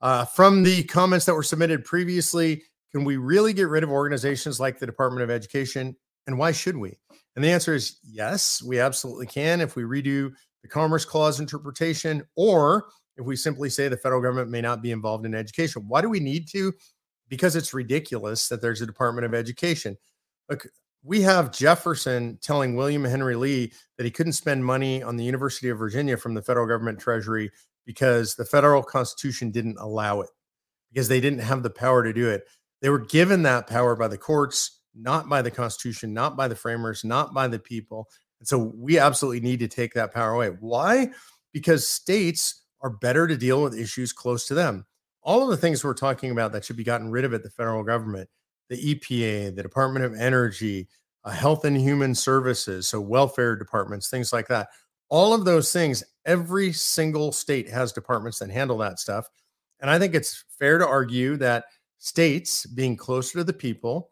[0.00, 4.58] Uh, from the comments that were submitted previously, can we really get rid of organizations
[4.58, 5.96] like the Department of Education?
[6.26, 6.98] And why should we?
[7.36, 10.30] And the answer is yes, we absolutely can if we redo
[10.62, 14.90] the Commerce Clause interpretation, or if we simply say the federal government may not be
[14.90, 15.84] involved in education.
[15.86, 16.72] Why do we need to?
[17.28, 19.96] Because it's ridiculous that there's a Department of Education.
[20.48, 20.66] Look,
[21.02, 25.68] we have Jefferson telling William Henry Lee that he couldn't spend money on the University
[25.68, 27.50] of Virginia from the federal government treasury
[27.86, 30.30] because the federal constitution didn't allow it,
[30.92, 32.44] because they didn't have the power to do it.
[32.82, 36.56] They were given that power by the courts, not by the Constitution, not by the
[36.56, 38.08] framers, not by the people.
[38.38, 40.48] And so we absolutely need to take that power away.
[40.60, 41.10] Why?
[41.52, 44.86] Because states are better to deal with issues close to them.
[45.22, 47.50] All of the things we're talking about that should be gotten rid of at the
[47.50, 48.28] federal government,
[48.70, 50.88] the EPA, the Department of Energy,
[51.24, 54.68] uh, Health and Human Services, so welfare departments, things like that.
[55.10, 59.28] All of those things, every single state has departments that handle that stuff.
[59.80, 61.64] And I think it's fair to argue that
[61.98, 64.10] states being closer to the people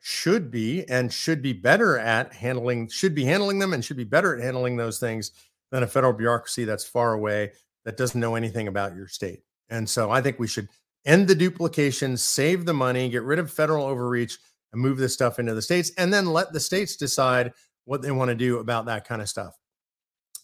[0.00, 4.04] should be and should be better at handling should be handling them and should be
[4.04, 5.32] better at handling those things
[5.70, 7.52] than a federal bureaucracy that's far away
[7.84, 9.42] that doesn't know anything about your state.
[9.68, 10.68] And so I think we should
[11.06, 14.38] end the duplication, save the money, get rid of federal overreach
[14.72, 17.52] and move this stuff into the states and then let the states decide
[17.84, 19.56] what they want to do about that kind of stuff.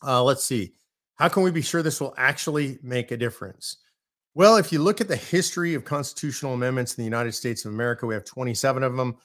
[0.04, 0.74] Uh, let's see.
[1.16, 3.78] How can we be sure this will actually make a difference?
[4.34, 7.72] Well, if you look at the history of constitutional amendments in the United States of
[7.72, 9.16] America, we have 27 of them.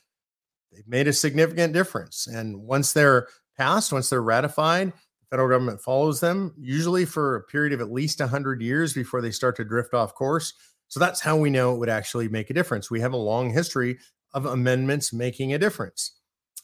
[0.72, 2.28] They've made a significant difference.
[2.28, 7.44] And once they're passed, once they're ratified, the federal government follows them, usually for a
[7.44, 10.54] period of at least 100 years before they start to drift off course.
[10.92, 12.92] So that's how we know it would actually make a difference.
[12.92, 13.98] We have a long history
[14.34, 16.20] of amendments making a difference.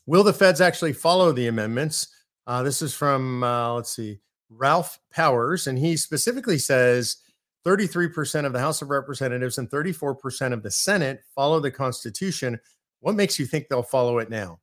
[0.05, 2.09] Will the feds actually follow the amendments?
[2.45, 7.15] Uh, this is from, uh, let's see, Ralph Powers, and he specifically says
[7.65, 12.59] 33% of the House of Representatives and 34% of the Senate follow the Constitution.
[12.99, 14.59] What makes you think they'll follow it now?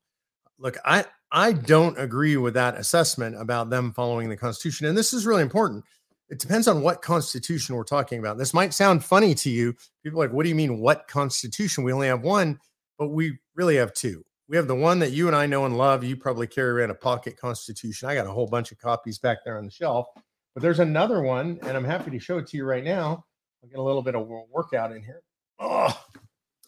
[0.58, 5.14] Look, I I don't agree with that assessment about them following the Constitution, and this
[5.14, 5.84] is really important.
[6.34, 8.38] It depends on what Constitution we're talking about.
[8.38, 9.72] This might sound funny to you.
[10.02, 10.80] People like, what do you mean?
[10.80, 11.84] What Constitution?
[11.84, 12.58] We only have one,
[12.98, 14.24] but we really have two.
[14.48, 16.02] We have the one that you and I know and love.
[16.02, 18.08] You probably carry around a pocket Constitution.
[18.08, 20.08] I got a whole bunch of copies back there on the shelf.
[20.54, 23.24] But there's another one, and I'm happy to show it to you right now.
[23.62, 25.22] I'll get a little bit of workout in here.
[25.60, 25.96] Oh,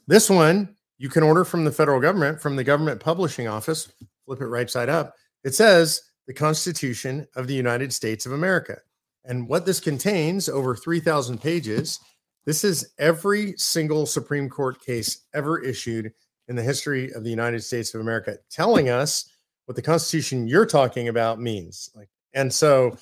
[0.07, 3.93] this one you can order from the federal government, from the government publishing office.
[4.27, 5.17] Flip it right side up.
[5.43, 8.79] It says the Constitution of the United States of America.
[9.27, 11.99] And what this contains, over 3,000 pages,
[12.47, 16.13] this is every single Supreme Court case ever issued
[16.49, 19.29] in the history of the United States of America, telling us
[19.65, 21.91] what the Constitution you're talking about means.
[21.95, 22.97] Like, and so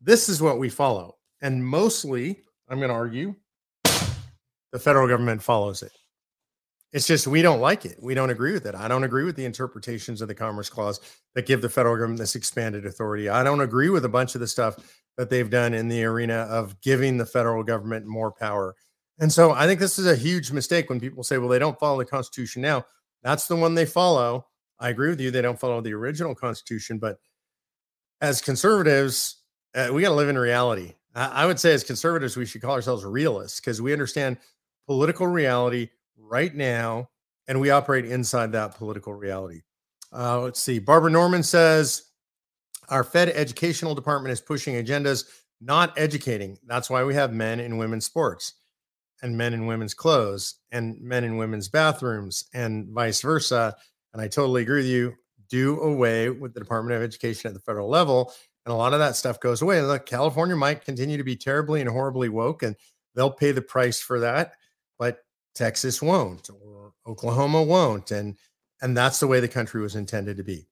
[0.00, 1.16] this is what we follow.
[1.40, 3.34] And mostly, I'm going to argue,
[3.82, 5.92] the federal government follows it.
[6.92, 7.96] It's just we don't like it.
[8.02, 8.74] We don't agree with it.
[8.74, 11.00] I don't agree with the interpretations of the Commerce Clause
[11.34, 13.30] that give the federal government this expanded authority.
[13.30, 14.76] I don't agree with a bunch of the stuff
[15.16, 18.74] that they've done in the arena of giving the federal government more power.
[19.18, 21.78] And so I think this is a huge mistake when people say, well, they don't
[21.78, 22.84] follow the Constitution now.
[23.22, 24.46] That's the one they follow.
[24.78, 25.30] I agree with you.
[25.30, 26.98] They don't follow the original Constitution.
[26.98, 27.18] But
[28.20, 29.42] as conservatives,
[29.74, 30.94] uh, we got to live in reality.
[31.14, 34.38] I, I would say, as conservatives, we should call ourselves realists because we understand
[34.86, 35.88] political reality
[36.32, 37.10] right now
[37.46, 39.60] and we operate inside that political reality.
[40.12, 40.78] Uh, let's see.
[40.78, 42.10] Barbara Norman says
[42.88, 45.26] our Fed educational department is pushing agendas,
[45.60, 46.58] not educating.
[46.66, 48.54] That's why we have men in women's sports
[49.22, 53.76] and men in women's clothes and men in women's bathrooms and vice versa.
[54.12, 55.14] And I totally agree with you.
[55.48, 58.32] Do away with the Department of Education at the federal level
[58.64, 59.82] and a lot of that stuff goes away.
[59.82, 62.76] Look, California might continue to be terribly and horribly woke, and
[63.14, 64.52] they'll pay the price for that,
[65.54, 68.36] Texas won't, or Oklahoma won't, and
[68.80, 70.66] and that's the way the country was intended to be.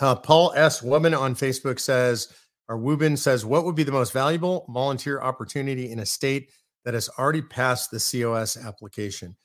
[0.00, 0.82] Uh, Paul S.
[0.82, 2.28] Woman on Facebook says,
[2.68, 6.50] or Wubin says, what would be the most valuable volunteer opportunity in a state
[6.84, 9.36] that has already passed the COS application?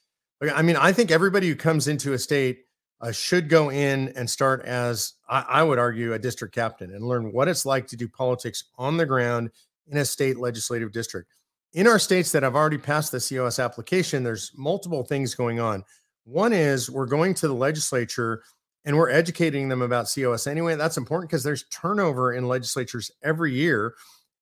[0.54, 2.60] I mean, I think everybody who comes into a state
[3.02, 7.06] uh, should go in and start as I, I, would argue a district captain and
[7.06, 9.52] learn what it's like to do politics on the ground
[9.88, 11.32] in a state legislative district.
[11.74, 15.84] In our states that have already passed the COS application, there's multiple things going on.
[16.24, 18.44] One is we're going to the legislature
[18.86, 20.76] and we're educating them about COS anyway.
[20.76, 23.96] That's important because there's turnover in legislatures every year.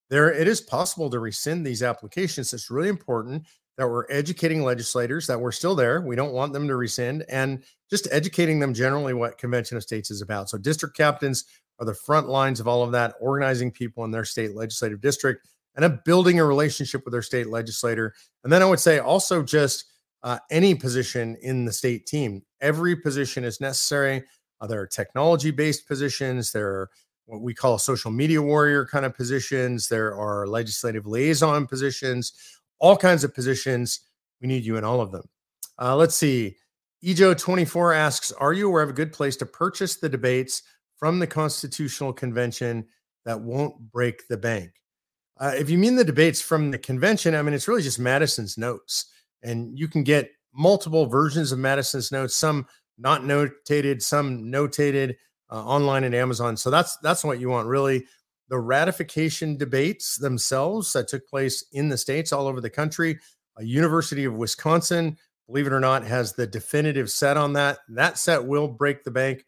[0.09, 2.53] There, it is possible to rescind these applications.
[2.53, 6.01] It's really important that we're educating legislators that we're still there.
[6.01, 10.11] We don't want them to rescind and just educating them generally what Convention of States
[10.11, 10.49] is about.
[10.49, 11.45] So, district captains
[11.79, 15.45] are the front lines of all of that, organizing people in their state legislative district
[15.75, 18.13] and I'm building a relationship with their state legislator.
[18.43, 19.85] And then I would say also just
[20.23, 22.41] uh, any position in the state team.
[22.61, 24.23] Every position is necessary.
[24.61, 26.89] Uh, there are technology based positions, there are
[27.27, 32.97] what we call social media warrior kind of positions, there are legislative liaison positions all
[32.97, 34.01] kinds of positions.
[34.41, 35.27] We need you in all of them.
[35.79, 36.57] Uh, let's see.
[37.03, 40.63] Ejo24 asks Are you aware of a good place to purchase the debates
[40.95, 42.85] from the Constitutional Convention
[43.25, 44.71] that won't break the bank?
[45.37, 48.57] Uh, if you mean the debates from the convention, I mean, it's really just Madison's
[48.57, 49.05] notes.
[49.43, 52.65] And you can get multiple versions of Madison's notes, some
[52.97, 55.15] not notated, some notated
[55.51, 56.55] uh, online at Amazon.
[56.57, 58.05] So that's that's what you want really
[58.47, 63.19] the ratification debates themselves that took place in the states all over the country.
[63.57, 65.17] A University of Wisconsin
[65.47, 67.79] believe it or not, has the definitive set on that.
[67.89, 69.45] That set will break the bank.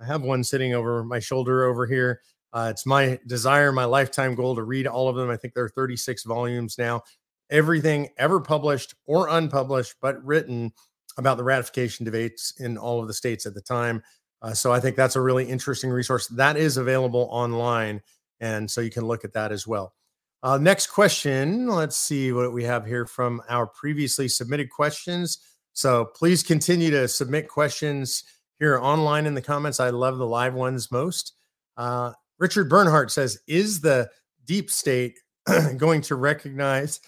[0.00, 2.20] I have one sitting over my shoulder over here.
[2.52, 5.30] Uh, it's my desire, my lifetime goal to read all of them.
[5.30, 7.02] I think there are 36 volumes now.
[7.50, 10.72] Everything ever published or unpublished, but written
[11.16, 14.02] about the ratification debates in all of the states at the time.
[14.40, 18.00] Uh, so I think that's a really interesting resource that is available online.
[18.40, 19.94] And so you can look at that as well.
[20.42, 21.66] Uh, next question.
[21.66, 25.38] Let's see what we have here from our previously submitted questions.
[25.72, 28.22] So please continue to submit questions
[28.60, 29.80] here online in the comments.
[29.80, 31.34] I love the live ones most.
[31.76, 34.08] Uh, Richard Bernhardt says, Is the
[34.44, 35.18] deep state
[35.76, 37.00] going to recognize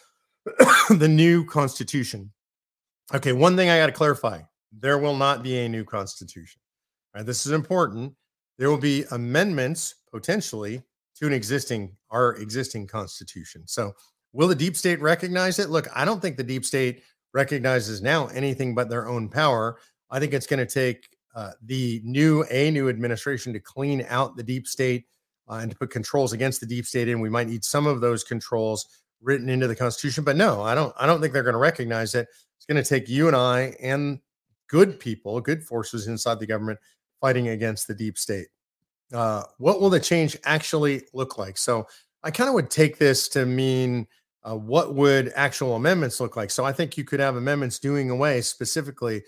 [0.90, 2.32] the new constitution?
[3.14, 4.40] Okay, one thing I got to clarify
[4.72, 6.60] there will not be a new constitution.
[7.14, 8.14] Right, this is important.
[8.58, 10.82] There will be amendments potentially
[11.16, 13.62] to an existing our existing constitution.
[13.66, 13.92] So,
[14.32, 15.70] will the deep state recognize it?
[15.70, 17.02] Look, I don't think the deep state
[17.34, 19.78] recognizes now anything but their own power.
[20.10, 24.36] I think it's going to take uh, the new a new administration to clean out
[24.36, 25.06] the deep state
[25.50, 27.20] uh, and to put controls against the deep state in.
[27.20, 28.86] We might need some of those controls
[29.20, 30.94] written into the Constitution, but no, I don't.
[30.98, 32.28] I don't think they're going to recognize it.
[32.56, 34.20] It's going to take you and I and
[34.68, 36.78] good people, good forces inside the government
[37.20, 38.46] fighting against the deep state.
[39.12, 41.58] Uh, what will the change actually look like?
[41.58, 41.86] So
[42.22, 44.06] I kind of would take this to mean
[44.44, 46.50] uh, what would actual amendments look like.
[46.50, 49.22] So I think you could have amendments doing away specifically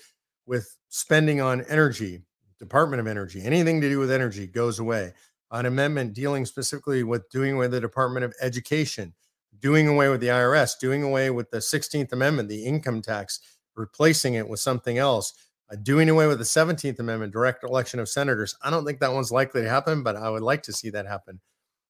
[0.47, 2.23] with spending on energy,
[2.59, 5.13] Department of Energy, anything to do with energy goes away.
[5.53, 9.15] An amendment dealing specifically with doing away with the Department of Education,
[9.61, 13.39] doing away with the IRS, doing away with the 16th Amendment, the income tax,
[13.77, 15.35] replacing it with something else
[15.73, 18.55] uh, doing away with the 17th Amendment, direct election of senators.
[18.63, 21.07] I don't think that one's likely to happen, but I would like to see that
[21.07, 21.41] happen.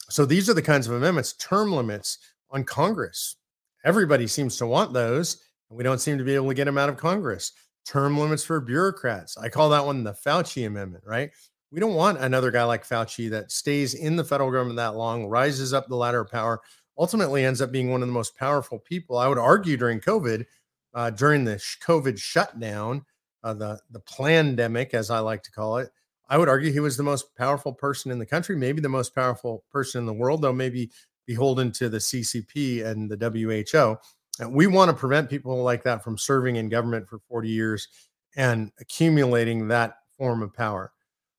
[0.08, 2.18] So these are the kinds of amendments, term limits
[2.50, 3.36] on Congress.
[3.84, 6.78] Everybody seems to want those, and we don't seem to be able to get them
[6.78, 7.52] out of Congress.
[7.84, 9.36] Term limits for bureaucrats.
[9.36, 11.30] I call that one the Fauci Amendment, right?
[11.72, 15.24] We don't want another guy like Fauci that stays in the federal government that long,
[15.24, 16.60] rises up the ladder of power,
[16.98, 19.16] ultimately ends up being one of the most powerful people.
[19.16, 20.44] I would argue during COVID,
[20.92, 23.06] uh, during the COVID shutdown,
[23.42, 25.88] uh, the the pandemic, as I like to call it.
[26.28, 29.14] I would argue he was the most powerful person in the country, maybe the most
[29.14, 30.90] powerful person in the world, though maybe
[31.26, 33.96] beholden to the CCP and the WHO.
[34.42, 37.88] And we want to prevent people like that from serving in government for 40 years
[38.36, 40.92] and accumulating that form of power.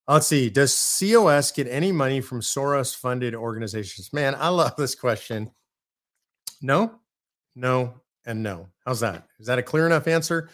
[0.07, 0.49] Let's see.
[0.49, 4.11] Does COS get any money from Soros funded organizations?
[4.11, 5.51] Man, I love this question.
[6.61, 6.99] No,
[7.55, 7.93] no,
[8.25, 8.67] and no.
[8.85, 9.27] How's that?
[9.39, 10.49] Is that a clear enough answer?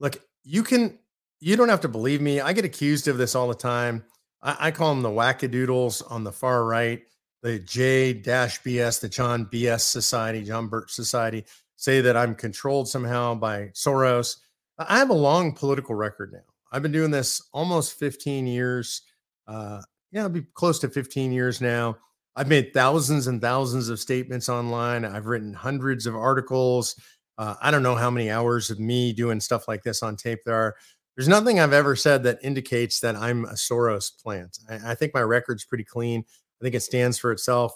[0.00, 0.98] Look, you can
[1.40, 2.40] you don't have to believe me.
[2.40, 4.04] I get accused of this all the time.
[4.42, 7.02] I, I call them the wackadoodles on the far right,
[7.42, 11.44] the J BS, the John BS Society, John Birch Society,
[11.76, 14.36] say that I'm controlled somehow by Soros.
[14.78, 16.49] I have a long political record now.
[16.72, 19.02] I've been doing this almost 15 years.
[19.46, 21.96] Uh, yeah, I'll be close to 15 years now.
[22.36, 25.04] I've made thousands and thousands of statements online.
[25.04, 26.94] I've written hundreds of articles.
[27.38, 30.40] Uh, I don't know how many hours of me doing stuff like this on tape
[30.44, 30.76] there are.
[31.16, 34.58] There's nothing I've ever said that indicates that I'm a Soros plant.
[34.68, 36.24] I, I think my record's pretty clean.
[36.60, 37.72] I think it stands for itself.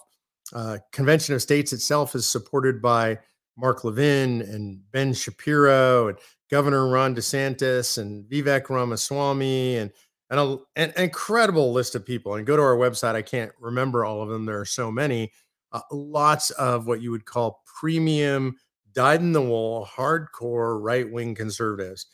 [0.52, 3.18] Uh, Convention of States itself is supported by
[3.57, 6.18] Mark Levin and Ben Shapiro and
[6.54, 9.90] Governor Ron DeSantis and Vivek Ramaswamy and
[10.30, 12.36] and a, an incredible list of people.
[12.36, 13.16] And go to our website.
[13.16, 14.46] I can't remember all of them.
[14.46, 15.32] There are so many.
[15.72, 18.54] Uh, lots of what you would call premium
[18.92, 22.06] dyed in the wool, hardcore right wing conservatives.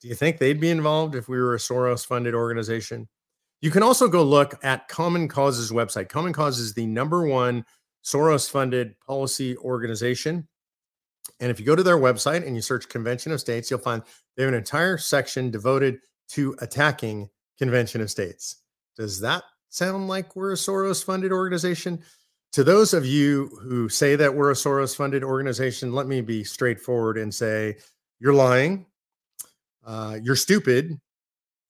[0.00, 3.10] Do you think they'd be involved if we were a Soros funded organization?
[3.60, 6.08] You can also go look at Common Cause's website.
[6.08, 7.62] Common Cause is the number one
[8.02, 10.48] Soros funded policy organization.
[11.40, 14.02] And if you go to their website and you search Convention of States, you'll find
[14.36, 15.98] they have an entire section devoted
[16.30, 18.56] to attacking Convention of States.
[18.96, 22.02] Does that sound like we're a Soros funded organization?
[22.52, 26.44] to those of you who say that we're a Soros funded organization, let me be
[26.44, 27.76] straightforward and say
[28.20, 28.86] you're lying,
[29.84, 31.00] uh, you're stupid,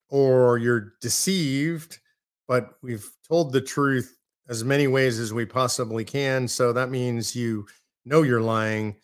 [0.08, 2.00] or you're deceived.
[2.48, 4.16] But we've told the truth
[4.48, 6.48] as many ways as we possibly can.
[6.48, 7.66] So that means you
[8.04, 8.96] know you're lying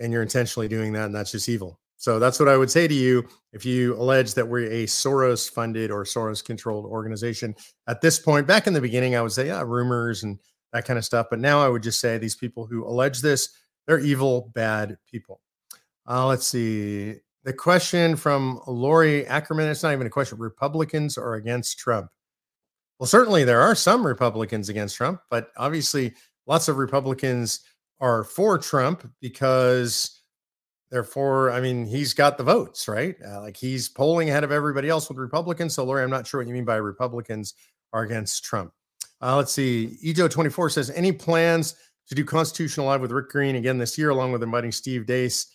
[0.00, 1.06] and you're intentionally doing that.
[1.06, 1.80] And that's just evil.
[1.96, 5.50] So that's what I would say to you if you allege that we're a Soros
[5.50, 7.54] funded or Soros controlled organization.
[7.88, 10.38] At this point, back in the beginning, I would say, yeah, rumors and
[10.72, 11.28] that kind of stuff.
[11.30, 13.48] But now I would just say these people who allege this,
[13.86, 15.40] they're evil, bad people.
[16.08, 17.14] Uh, let's see.
[17.44, 20.38] The question from Lori Ackerman, it's not even a question.
[20.38, 22.10] Republicans are against Trump.
[22.98, 26.14] Well, certainly there are some Republicans against Trump, but obviously
[26.46, 27.60] lots of Republicans
[28.00, 30.16] are for Trump because
[30.90, 33.16] Therefore, I mean, he's got the votes, right?
[33.26, 35.74] Uh, like he's polling ahead of everybody else with Republicans.
[35.74, 37.54] So, Lori, I'm not sure what you mean by Republicans
[37.92, 38.72] are against Trump.
[39.20, 39.98] Uh, let's see.
[40.04, 41.74] Ejo24 says, any plans
[42.08, 45.46] to do Constitution Alive with Rick Green again this year, along with inviting Steve Deace,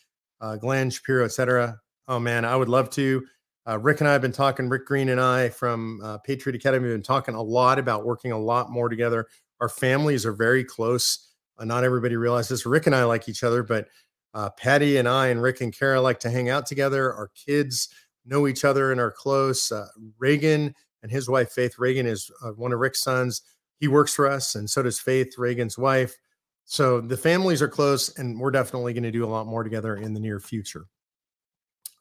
[0.42, 1.80] uh, Glenn Shapiro, etc.
[2.08, 3.26] Oh man, I would love to.
[3.66, 4.68] Uh, Rick and I have been talking.
[4.68, 8.32] Rick Green and I from uh, Patriot Academy have been talking a lot about working
[8.32, 9.28] a lot more together.
[9.62, 11.31] Our families are very close.
[11.62, 13.88] Uh, not everybody realizes Rick and I like each other, but
[14.34, 17.14] uh, Patty and I and Rick and Kara like to hang out together.
[17.14, 17.90] Our kids
[18.26, 19.72] know each other and are close.
[19.72, 19.88] Uh,
[20.18, 23.44] Reagan and his wife Faith Reagan is uh, one of Rick's sons.
[23.80, 26.16] He works for us, and so does Faith Reagan's wife.
[26.66, 29.98] So the families are close, and we're definitely going to do a lot more together
[29.98, 30.86] in the near future.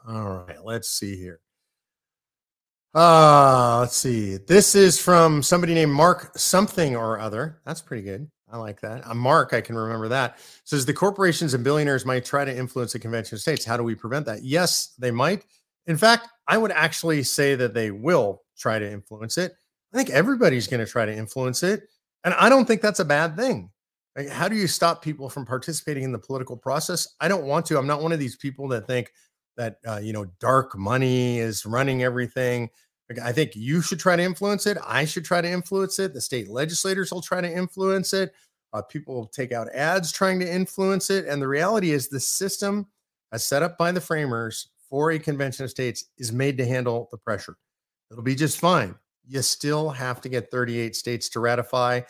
[0.07, 1.41] All right, let's see here.
[2.95, 4.37] Uh, let's see.
[4.37, 7.61] This is from somebody named Mark something or other.
[7.65, 8.31] That's pretty good.
[8.53, 9.03] I like that.
[9.07, 10.39] A Mark, I can remember that.
[10.65, 13.65] Says the corporations and billionaires might try to influence the convention of states.
[13.65, 14.43] How do we prevent that?
[14.43, 15.45] Yes, they might.
[15.87, 19.53] In fact, I would actually say that they will try to influence it.
[19.93, 21.89] I think everybody's going to try to influence it.
[22.25, 23.71] And I don't think that's a bad thing.
[24.17, 27.15] Like, how do you stop people from participating in the political process?
[27.21, 27.79] I don't want to.
[27.79, 29.13] I'm not one of these people that think
[29.57, 32.71] that, uh, you know, dark money is running everything.
[33.19, 34.79] I think you should try to influence it.
[34.87, 36.15] I should try to influence it.
[36.15, 38.33] The state legislators will try to influence it.
[38.73, 41.27] Uh, people will take out ads trying to influence it.
[41.27, 42.87] And the reality is, the system
[43.33, 47.09] as set up by the framers for a convention of states is made to handle
[47.11, 47.57] the pressure.
[48.11, 48.95] It'll be just fine.
[49.27, 52.01] You still have to get 38 states to ratify.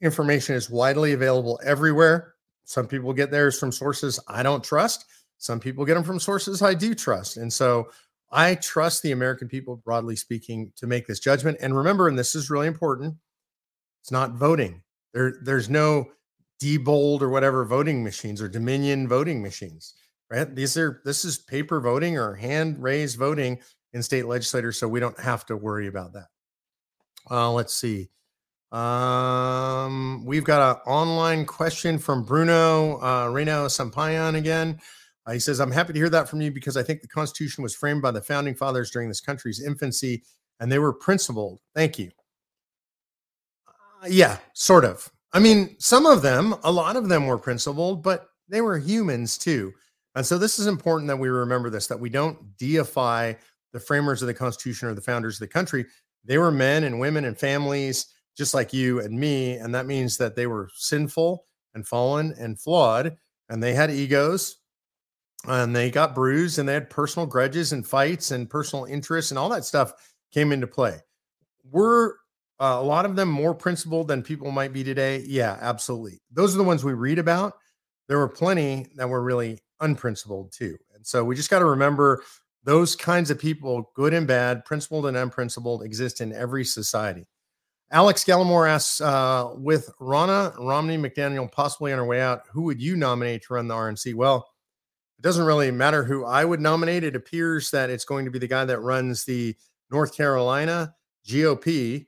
[0.00, 2.34] Information is widely available everywhere.
[2.64, 5.06] Some people get theirs from sources I don't trust.
[5.38, 7.36] Some people get them from sources I do trust.
[7.36, 7.90] And so
[8.30, 11.58] I trust the American people, broadly speaking, to make this judgment.
[11.60, 13.16] And remember, and this is really important,
[14.02, 14.82] it's not voting.
[15.12, 16.10] There, there's no
[16.62, 19.94] Diebold or whatever voting machines or Dominion voting machines,
[20.30, 20.54] right?
[20.54, 23.60] These are this is paper voting or hand raised voting
[23.94, 26.26] in state legislators, so we don't have to worry about that.
[27.30, 28.10] Uh, let's see.
[28.72, 34.80] Um, we've got an online question from Bruno uh, Reno Sampayan again.
[35.26, 37.62] Uh, he says, I'm happy to hear that from you because I think the Constitution
[37.62, 40.22] was framed by the founding fathers during this country's infancy
[40.60, 41.60] and they were principled.
[41.74, 42.10] Thank you.
[43.66, 45.10] Uh, yeah, sort of.
[45.32, 49.38] I mean, some of them, a lot of them were principled, but they were humans
[49.38, 49.72] too.
[50.14, 53.34] And so this is important that we remember this that we don't deify
[53.72, 55.86] the framers of the Constitution or the founders of the country.
[56.24, 58.06] They were men and women and families
[58.36, 59.52] just like you and me.
[59.52, 63.16] And that means that they were sinful and fallen and flawed,
[63.48, 64.56] and they had egos
[65.46, 69.38] and they got bruised and they had personal grudges and fights and personal interests and
[69.38, 69.92] all that stuff
[70.32, 70.98] came into play.
[71.70, 72.18] Were
[72.60, 75.24] uh, a lot of them more principled than people might be today?
[75.26, 76.20] Yeah, absolutely.
[76.30, 77.54] Those are the ones we read about.
[78.08, 80.76] There were plenty that were really unprincipled too.
[80.94, 82.22] And so we just got to remember
[82.64, 87.26] those kinds of people, good and bad, principled and unprincipled, exist in every society.
[87.90, 92.80] Alex Gallimore asks, uh, with Ronna Romney McDaniel possibly on her way out, who would
[92.80, 94.14] you nominate to run the RNC?
[94.14, 94.49] Well,
[95.20, 97.04] it doesn't really matter who I would nominate.
[97.04, 99.54] It appears that it's going to be the guy that runs the
[99.90, 100.94] North Carolina
[101.28, 102.06] GOP.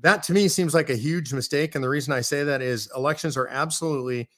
[0.00, 1.74] That to me seems like a huge mistake.
[1.74, 4.30] And the reason I say that is elections are absolutely,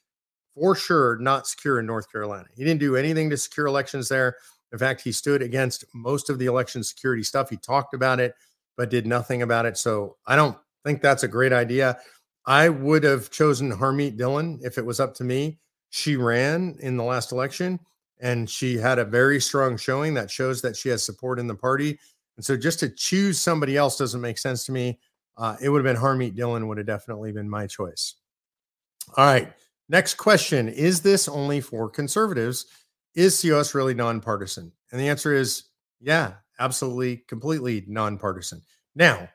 [0.56, 2.46] for sure, not secure in North Carolina.
[2.56, 4.34] He didn't do anything to secure elections there.
[4.72, 7.48] In fact, he stood against most of the election security stuff.
[7.48, 8.34] He talked about it,
[8.76, 9.78] but did nothing about it.
[9.78, 11.98] So I don't think that's a great idea.
[12.44, 15.60] I would have chosen Harmeet Dillon if it was up to me.
[15.90, 17.78] She ran in the last election
[18.20, 21.54] and she had a very strong showing that shows that she has support in the
[21.54, 21.98] party.
[22.36, 24.98] And so just to choose somebody else doesn't make sense to me.
[25.36, 28.14] Uh, it would have been Harmeet Dillon would have definitely been my choice.
[29.16, 29.52] All right.
[29.88, 32.66] Next question Is this only for conservatives?
[33.14, 34.72] Is COS really nonpartisan?
[34.92, 35.64] And the answer is
[36.00, 38.62] yeah, absolutely, completely nonpartisan.
[38.94, 39.28] Now,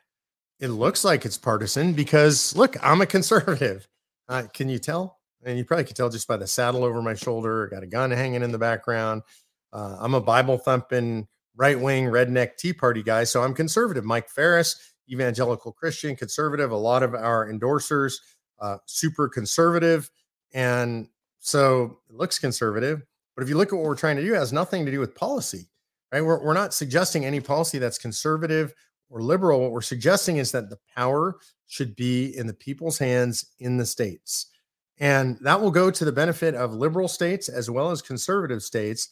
[0.60, 3.88] it looks like it's partisan because look, I'm a conservative.
[4.30, 5.20] Uh, can you tell?
[5.46, 7.68] And you probably could tell just by the saddle over my shoulder.
[7.68, 9.24] Got a gun hanging in the background.
[9.72, 14.06] Uh, I'm a Bible thumping right wing redneck Tea Party guy, so I'm conservative.
[14.06, 16.72] Mike Farris, evangelical Christian, conservative.
[16.72, 18.16] A lot of our endorsers,
[18.60, 20.10] uh, super conservative,
[20.54, 21.08] and
[21.40, 23.04] so it looks conservative.
[23.36, 25.00] But if you look at what we're trying to do, it has nothing to do
[25.00, 25.70] with policy,
[26.12, 26.22] right?
[26.22, 28.74] We're, we're not suggesting any policy that's conservative
[29.10, 29.60] or liberal.
[29.60, 31.38] What we're suggesting is that the power
[31.68, 34.53] should be in the people's hands in the states.
[35.00, 39.10] And that will go to the benefit of liberal states as well as conservative states.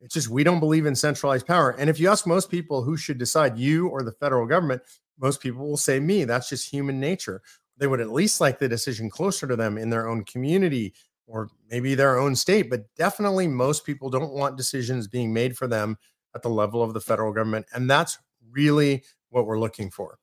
[0.00, 1.70] It's just we don't believe in centralized power.
[1.70, 4.82] And if you ask most people who should decide, you or the federal government,
[5.18, 6.24] most people will say me.
[6.24, 7.40] That's just human nature.
[7.78, 10.94] They would at least like the decision closer to them in their own community
[11.26, 15.66] or maybe their own state, but definitely most people don't want decisions being made for
[15.66, 15.96] them
[16.34, 17.66] at the level of the federal government.
[17.72, 18.18] And that's
[18.50, 20.18] really what we're looking for.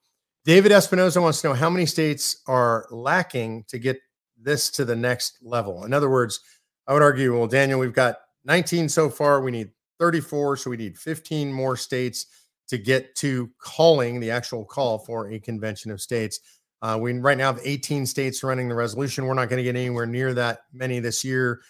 [0.45, 3.99] David Espinoza wants to know how many states are lacking to get
[4.41, 5.83] this to the next level.
[5.83, 6.39] In other words,
[6.87, 9.41] I would argue, well, Daniel, we've got 19 so far.
[9.41, 10.57] We need 34.
[10.57, 12.25] So we need 15 more states
[12.69, 16.39] to get to calling the actual call for a convention of states.
[16.81, 19.25] Uh, we right now have 18 states running the resolution.
[19.25, 21.61] We're not going to get anywhere near that many this year.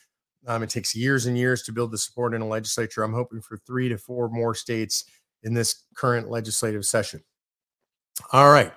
[0.47, 3.03] Um, it takes years and years to build the support in a legislature.
[3.03, 5.05] I'm hoping for three to four more states
[5.43, 7.21] in this current legislative session.
[8.31, 8.71] All right.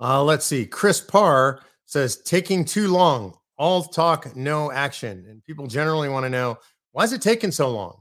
[0.00, 0.64] Uh, let's see.
[0.64, 3.34] Chris Parr says, taking too long.
[3.56, 5.24] All talk, no action.
[5.28, 6.58] And people generally want to know
[6.92, 8.00] why is it taking so long?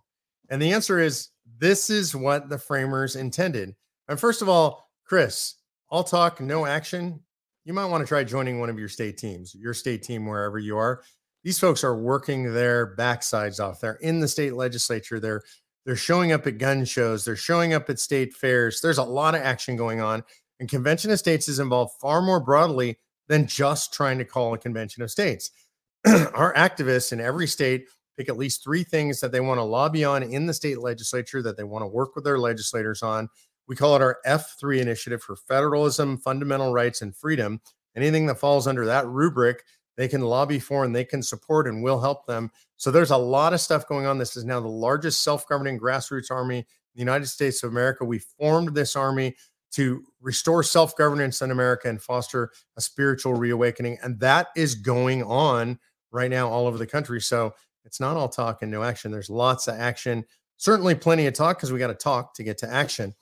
[0.50, 3.76] And the answer is this is what the framers intended.
[4.08, 5.56] And first of all, Chris,
[5.90, 7.20] all talk, no action.
[7.66, 10.60] You might want to try joining one of your state teams, your state team, wherever
[10.60, 11.02] you are.
[11.44, 13.80] These folks are working their backsides off.
[13.80, 15.20] They're in the state legislature.
[15.20, 15.42] They're
[15.86, 17.24] they're showing up at gun shows.
[17.24, 18.82] They're showing up at state fairs.
[18.82, 20.22] There's a lot of action going on.
[20.60, 22.98] And convention of states is involved far more broadly
[23.28, 25.52] than just trying to call a convention of states.
[26.06, 27.86] Our activists in every state
[28.18, 31.42] pick at least three things that they want to lobby on in the state legislature
[31.44, 33.30] that they want to work with their legislators on.
[33.68, 37.62] We call it our F3 initiative for federalism, fundamental rights, and freedom.
[37.96, 39.64] Anything that falls under that rubric,
[39.98, 42.52] they can lobby for and they can support and will help them.
[42.78, 44.18] So there's a lot of stuff going on.
[44.18, 46.66] This is now the largest self governing grassroots army in
[46.96, 48.06] the United States of America.
[48.06, 49.36] We formed this army
[49.72, 53.98] to restore self governance in America and foster a spiritual reawakening.
[54.02, 55.80] And that is going on
[56.12, 57.22] right now all over the country.
[57.22, 57.54] So
[57.86, 59.12] it's not all talk and no action.
[59.12, 60.26] There's lots of action,
[60.58, 63.14] certainly plenty of talk because we got to talk to get to action.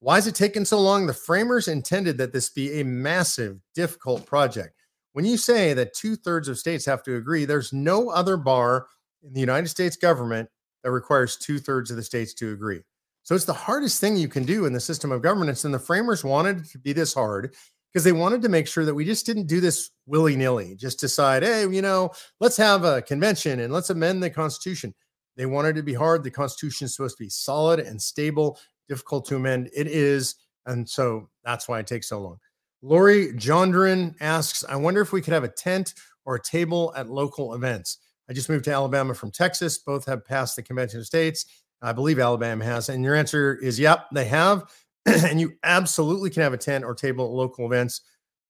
[0.00, 1.06] Why is it taking so long?
[1.06, 4.74] The framers intended that this be a massive, difficult project.
[5.12, 8.86] When you say that two thirds of states have to agree, there's no other bar
[9.24, 10.48] in the United States government
[10.84, 12.82] that requires two thirds of the states to agree.
[13.28, 15.66] So it's the hardest thing you can do in the system of governance.
[15.66, 17.54] And the framers wanted to be this hard
[17.92, 20.98] because they wanted to make sure that we just didn't do this willy nilly, just
[20.98, 22.10] decide, hey, you know,
[22.40, 24.94] let's have a convention and let's amend the Constitution.
[25.36, 26.24] They wanted to be hard.
[26.24, 28.58] The Constitution is supposed to be solid and stable,
[28.88, 29.68] difficult to amend.
[29.76, 30.36] It is.
[30.64, 32.38] And so that's why it takes so long.
[32.80, 35.92] Lori Jondren asks, I wonder if we could have a tent
[36.24, 37.98] or a table at local events.
[38.30, 39.76] I just moved to Alabama from Texas.
[39.76, 41.44] Both have passed the Convention of States.
[41.80, 42.88] I believe Alabama has.
[42.88, 44.64] And your answer is yep, they have.
[45.06, 48.02] and you absolutely can have a tent or table at local events.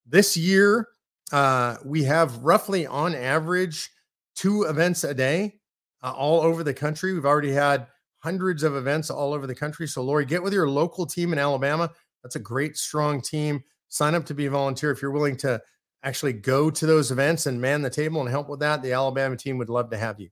[0.06, 0.88] This year,
[1.32, 3.90] uh, we have roughly on average
[4.34, 5.60] two events a day
[6.02, 7.12] uh, all over the country.
[7.12, 7.86] We've already had
[8.20, 9.86] hundreds of events all over the country.
[9.86, 11.90] So, Lori, get with your local team in Alabama.
[12.22, 13.62] That's a great, strong team.
[13.88, 15.60] Sign up to be a volunteer if you're willing to
[16.02, 18.82] actually go to those events and man the table and help with that.
[18.82, 20.30] The Alabama team would love to have you.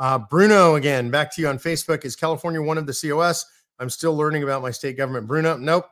[0.00, 2.06] Uh, Bruno, again, back to you on Facebook.
[2.06, 3.44] Is California one of the COS?
[3.78, 5.26] I'm still learning about my state government.
[5.26, 5.84] Bruno, nope.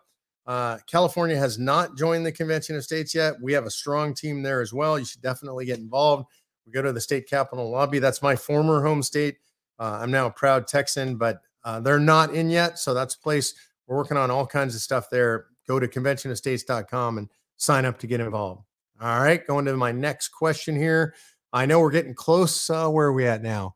[0.46, 3.34] Uh, California has not joined the Convention of States yet.
[3.42, 4.98] We have a strong team there as well.
[4.98, 6.24] You should definitely get involved.
[6.64, 7.98] We go to the state capitol lobby.
[7.98, 9.36] That's my former home state.
[9.78, 12.78] Uh, I'm now a proud Texan, but uh, they're not in yet.
[12.78, 13.52] So that's a place
[13.86, 15.48] we're working on all kinds of stuff there.
[15.66, 17.28] Go to conventionofstates.com and
[17.59, 18.62] sign up to get involved.
[19.02, 21.14] All right, going to my next question here.
[21.52, 22.70] I know we're getting close.
[22.70, 23.74] Uh, where are we at now?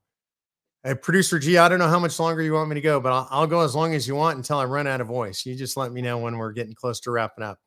[0.85, 3.13] Hey, producer G, I don't know how much longer you want me to go, but
[3.13, 5.47] I'll, I'll, go as long as you want until I run out of voice.
[5.47, 7.61] You just let me know when we're getting close to wrapping up.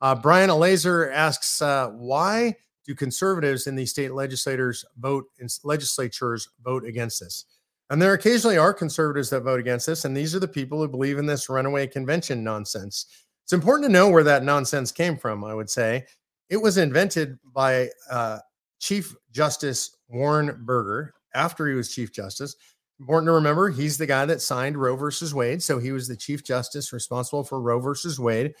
[0.00, 2.54] Uh, Brian Alazer asks, uh, why
[2.86, 7.44] do conservatives in the state legislators vote in legislatures vote against this?
[7.90, 10.88] And there occasionally are conservatives that vote against this, and these are the people who
[10.88, 13.06] believe in this runaway convention nonsense.
[13.42, 15.44] It's important to know where that nonsense came from.
[15.44, 16.06] I would say
[16.48, 18.38] it was invented by uh,
[18.78, 22.56] Chief Justice Warren Burger after he was Chief Justice.
[23.00, 25.62] Important to remember, he's the guy that signed Roe versus Wade.
[25.62, 28.54] So he was the Chief Justice responsible for Roe versus Wade.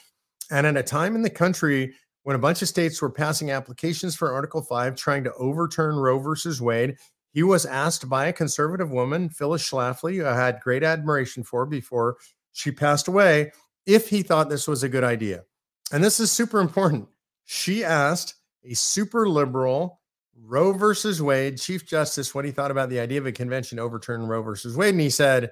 [0.50, 1.94] And at a time in the country
[2.24, 6.18] when a bunch of states were passing applications for Article 5 trying to overturn Roe
[6.18, 6.96] versus Wade,
[7.32, 11.66] he was asked by a conservative woman, Phyllis Schlafly, who I had great admiration for
[11.66, 12.16] before
[12.52, 13.52] she passed away,
[13.86, 15.44] if he thought this was a good idea.
[15.92, 17.08] And this is super important.
[17.44, 20.00] She asked a super liberal
[20.46, 24.26] Roe versus Wade, Chief Justice, what he thought about the idea of a convention overturning
[24.26, 24.94] Roe versus Wade.
[24.94, 25.50] And he said,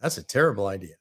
[0.00, 0.94] That's a terrible idea.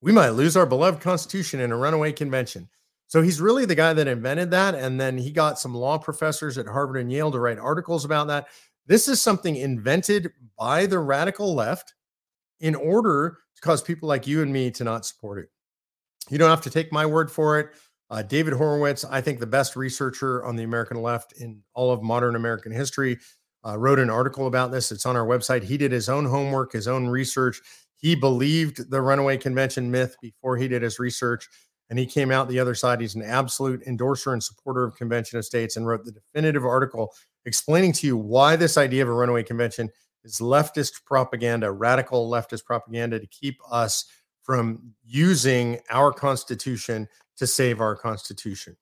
[0.00, 2.68] We might lose our beloved Constitution in a runaway convention.
[3.06, 4.74] So he's really the guy that invented that.
[4.74, 8.28] And then he got some law professors at Harvard and Yale to write articles about
[8.28, 8.46] that.
[8.86, 11.94] This is something invented by the radical left
[12.60, 15.50] in order to cause people like you and me to not support it.
[16.28, 17.70] You don't have to take my word for it.
[18.10, 22.02] Uh, David Horowitz, I think the best researcher on the American left in all of
[22.02, 23.18] modern American history,
[23.64, 24.90] uh, wrote an article about this.
[24.90, 25.62] It's on our website.
[25.62, 27.60] He did his own homework, his own research.
[27.96, 31.48] He believed the runaway convention myth before he did his research,
[31.88, 33.00] and he came out the other side.
[33.00, 37.12] He's an absolute endorser and supporter of Convention of States and wrote the definitive article
[37.44, 39.90] explaining to you why this idea of a runaway convention
[40.24, 44.04] is leftist propaganda, radical leftist propaganda to keep us
[44.50, 48.76] from using our Constitution to save our Constitution.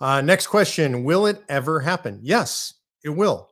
[0.00, 2.18] Uh, next question Will it ever happen?
[2.20, 3.48] Yes, it will.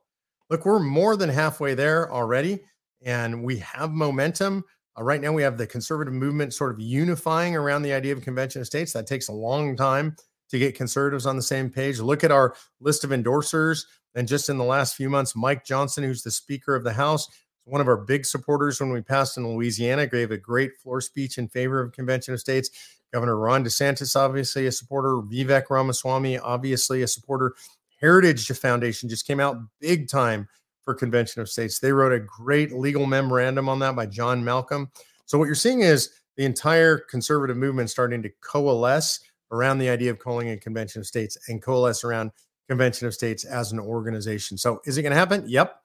[0.49, 2.59] Look, we're more than halfway there already,
[3.05, 4.65] and we have momentum.
[4.99, 8.21] Uh, right now, we have the conservative movement sort of unifying around the idea of
[8.21, 8.91] convention of states.
[8.91, 10.17] That takes a long time
[10.49, 12.01] to get conservatives on the same page.
[12.01, 13.85] Look at our list of endorsers.
[14.13, 17.29] And just in the last few months, Mike Johnson, who's the Speaker of the House,
[17.71, 21.37] one of our big supporters when we passed in Louisiana, gave a great floor speech
[21.37, 22.69] in favor of convention of states.
[23.13, 25.21] Governor Ron DeSantis, obviously a supporter.
[25.31, 27.55] Vivek Ramaswamy, obviously a supporter.
[28.01, 30.49] Heritage Foundation just came out big time
[30.83, 31.79] for Convention of States.
[31.79, 34.91] They wrote a great legal memorandum on that by John Malcolm.
[35.25, 39.21] So what you're seeing is the entire conservative movement starting to coalesce
[39.53, 42.31] around the idea of calling a Convention of States and coalesce around
[42.67, 44.57] Convention of States as an organization.
[44.57, 45.45] So is it going to happen?
[45.47, 45.80] Yep.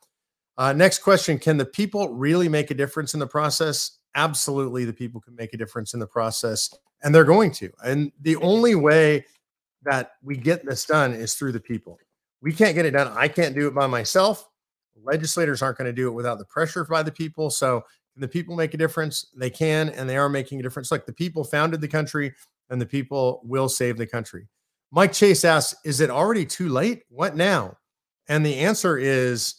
[0.59, 3.99] Uh, next question Can the people really make a difference in the process?
[4.15, 7.71] Absolutely, the people can make a difference in the process, and they're going to.
[7.85, 9.27] And the only way
[9.83, 11.99] that we get this done is through the people.
[12.41, 13.13] We can't get it done.
[13.17, 14.49] I can't do it by myself.
[15.03, 17.51] Legislators aren't going to do it without the pressure by the people.
[17.51, 17.83] So,
[18.15, 19.27] can the people make a difference?
[19.37, 20.91] They can, and they are making a difference.
[20.91, 22.33] Like the people founded the country,
[22.71, 24.49] and the people will save the country.
[24.91, 27.03] Mike Chase asks, Is it already too late?
[27.11, 27.77] What now?
[28.29, 29.57] And the answer is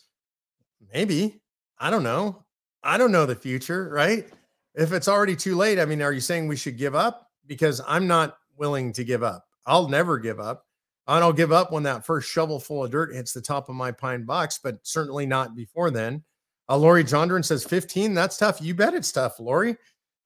[0.94, 1.42] maybe.
[1.80, 2.46] I don't know.
[2.84, 4.28] I don't know the future, right?
[4.76, 7.30] If it's already too late, I mean, are you saying we should give up?
[7.46, 9.46] Because I'm not willing to give up.
[9.66, 10.66] I'll never give up.
[11.08, 13.76] I don't give up when that first shovel full of dirt hits the top of
[13.76, 16.24] my pine box, but certainly not before then.
[16.70, 18.14] Uh, Lori Jondren says 15.
[18.14, 18.62] That's tough.
[18.62, 19.78] You bet it's tough, Lori.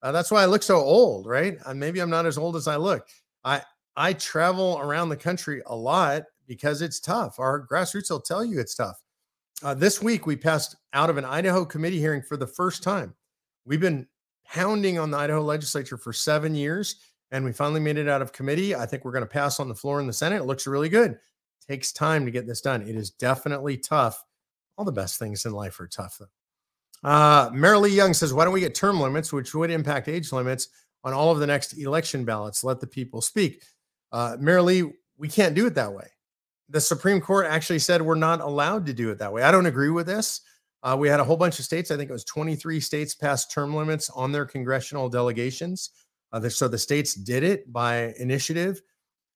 [0.02, 1.58] Uh, that's why I look so old, right?
[1.66, 3.08] Uh, maybe I'm not as old as I look.
[3.44, 3.62] I
[3.96, 7.40] I travel around the country a lot because it's tough.
[7.40, 9.00] Our grassroots will tell you it's tough.
[9.64, 13.14] Uh, this week, we passed out of an Idaho committee hearing for the first time.
[13.66, 14.08] We've been
[14.46, 16.96] pounding on the Idaho legislature for seven years
[17.32, 18.76] and we finally made it out of committee.
[18.76, 20.42] I think we're going to pass on the floor in the Senate.
[20.42, 21.12] It looks really good.
[21.12, 21.20] It
[21.68, 22.82] takes time to get this done.
[22.82, 24.24] It is definitely tough.
[24.78, 27.10] All the best things in life are tough, though.
[27.10, 30.70] Uh, Marilee Young says, Why don't we get term limits, which would impact age limits
[31.04, 32.64] on all of the next election ballots?
[32.64, 33.64] Let the people speak.
[34.12, 36.08] Uh, Marilee, we can't do it that way.
[36.72, 39.44] The Supreme Court actually said we're not allowed to do it that way.
[39.44, 40.42] I don't agree with this.
[40.84, 43.52] Uh, we had a whole bunch of states, I think it was 23 states passed
[43.52, 45.92] term limits on their congressional delegations.
[46.32, 48.82] Uh, so the states did it by initiative,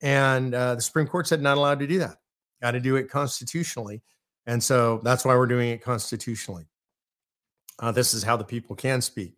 [0.01, 2.17] and uh, the Supreme Court said not allowed to do that.
[2.61, 4.01] Got to do it constitutionally,
[4.45, 6.65] and so that's why we're doing it constitutionally.
[7.79, 9.35] Uh, this is how the people can speak.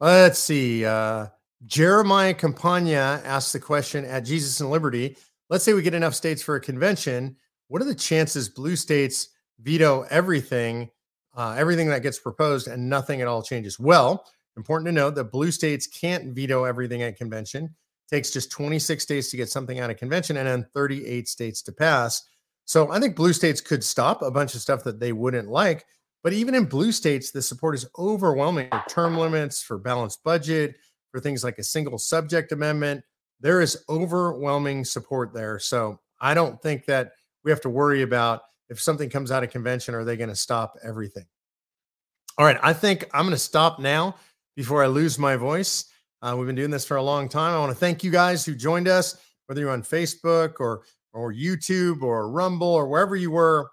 [0.00, 0.84] Let's see.
[0.84, 1.26] Uh,
[1.64, 5.16] Jeremiah Campagna asked the question at Jesus and Liberty.
[5.48, 7.36] Let's say we get enough states for a convention.
[7.68, 9.28] What are the chances blue states
[9.60, 10.90] veto everything,
[11.36, 13.78] uh, everything that gets proposed, and nothing at all changes?
[13.78, 14.26] Well,
[14.56, 17.64] Important to note that blue states can't veto everything at convention.
[17.64, 21.62] It takes just 26 states to get something out of convention and then 38 states
[21.62, 22.22] to pass.
[22.64, 25.84] So I think blue states could stop a bunch of stuff that they wouldn't like.
[26.24, 30.76] But even in blue states, the support is overwhelming for term limits, for balanced budget,
[31.12, 33.04] for things like a single subject amendment.
[33.40, 35.58] There is overwhelming support there.
[35.58, 37.12] So I don't think that
[37.44, 40.36] we have to worry about if something comes out of convention, are they going to
[40.36, 41.26] stop everything?
[42.38, 42.58] All right.
[42.62, 44.16] I think I'm going to stop now
[44.56, 45.86] before I lose my voice.
[46.22, 47.54] Uh, we've been doing this for a long time.
[47.54, 49.16] I want to thank you guys who joined us,
[49.46, 50.82] whether you're on Facebook or
[51.12, 53.70] or YouTube or Rumble or wherever you were.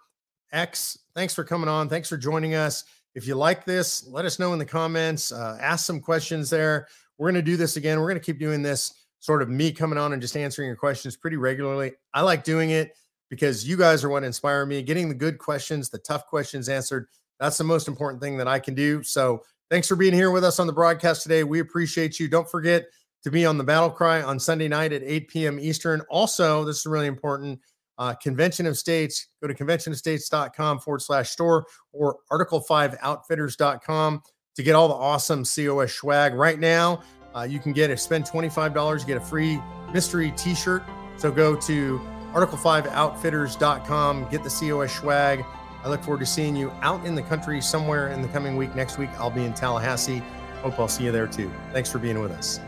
[0.52, 1.90] X, thanks for coming on.
[1.90, 2.86] Thanks for joining us.
[3.16, 5.32] If you like this, let us know in the comments.
[5.32, 6.88] Uh, ask some questions there.
[7.18, 8.00] We're going to do this again.
[8.00, 8.94] We're going to keep doing this
[9.24, 11.94] sort of me coming on and just answering your questions pretty regularly.
[12.14, 12.92] I like doing it
[13.30, 14.82] because you guys are what inspire me.
[14.82, 17.08] Getting the good questions, the tough questions answered.
[17.40, 19.02] That's the most important thing that I can do.
[19.04, 19.44] So
[19.74, 21.44] Thanks for being here with us on the broadcast today.
[21.44, 22.28] We appreciate you.
[22.28, 22.86] Don't forget
[23.24, 25.60] to be on the battle cry on Sunday night at 8 p.m.
[25.60, 26.02] Eastern.
[26.12, 27.60] Also, this is really important.
[27.98, 34.22] Uh, Convention of States, go to conventionofstates.com forward slash store or article5outfitters.com
[34.56, 36.36] to get all the awesome COS swag.
[36.36, 37.02] Right now,
[37.36, 39.60] uh, you can get a spend $25, get a free
[39.92, 40.84] mystery t shirt.
[41.18, 42.02] So go to
[42.34, 45.46] article5outfitters.com, get the COS swag.
[45.84, 48.74] I look forward to seeing you out in the country somewhere in the coming week.
[48.76, 50.24] Next week, I'll be in Tallahassee.
[50.62, 51.52] Hope I'll see you there too.
[51.74, 52.62] Thanks for being with us.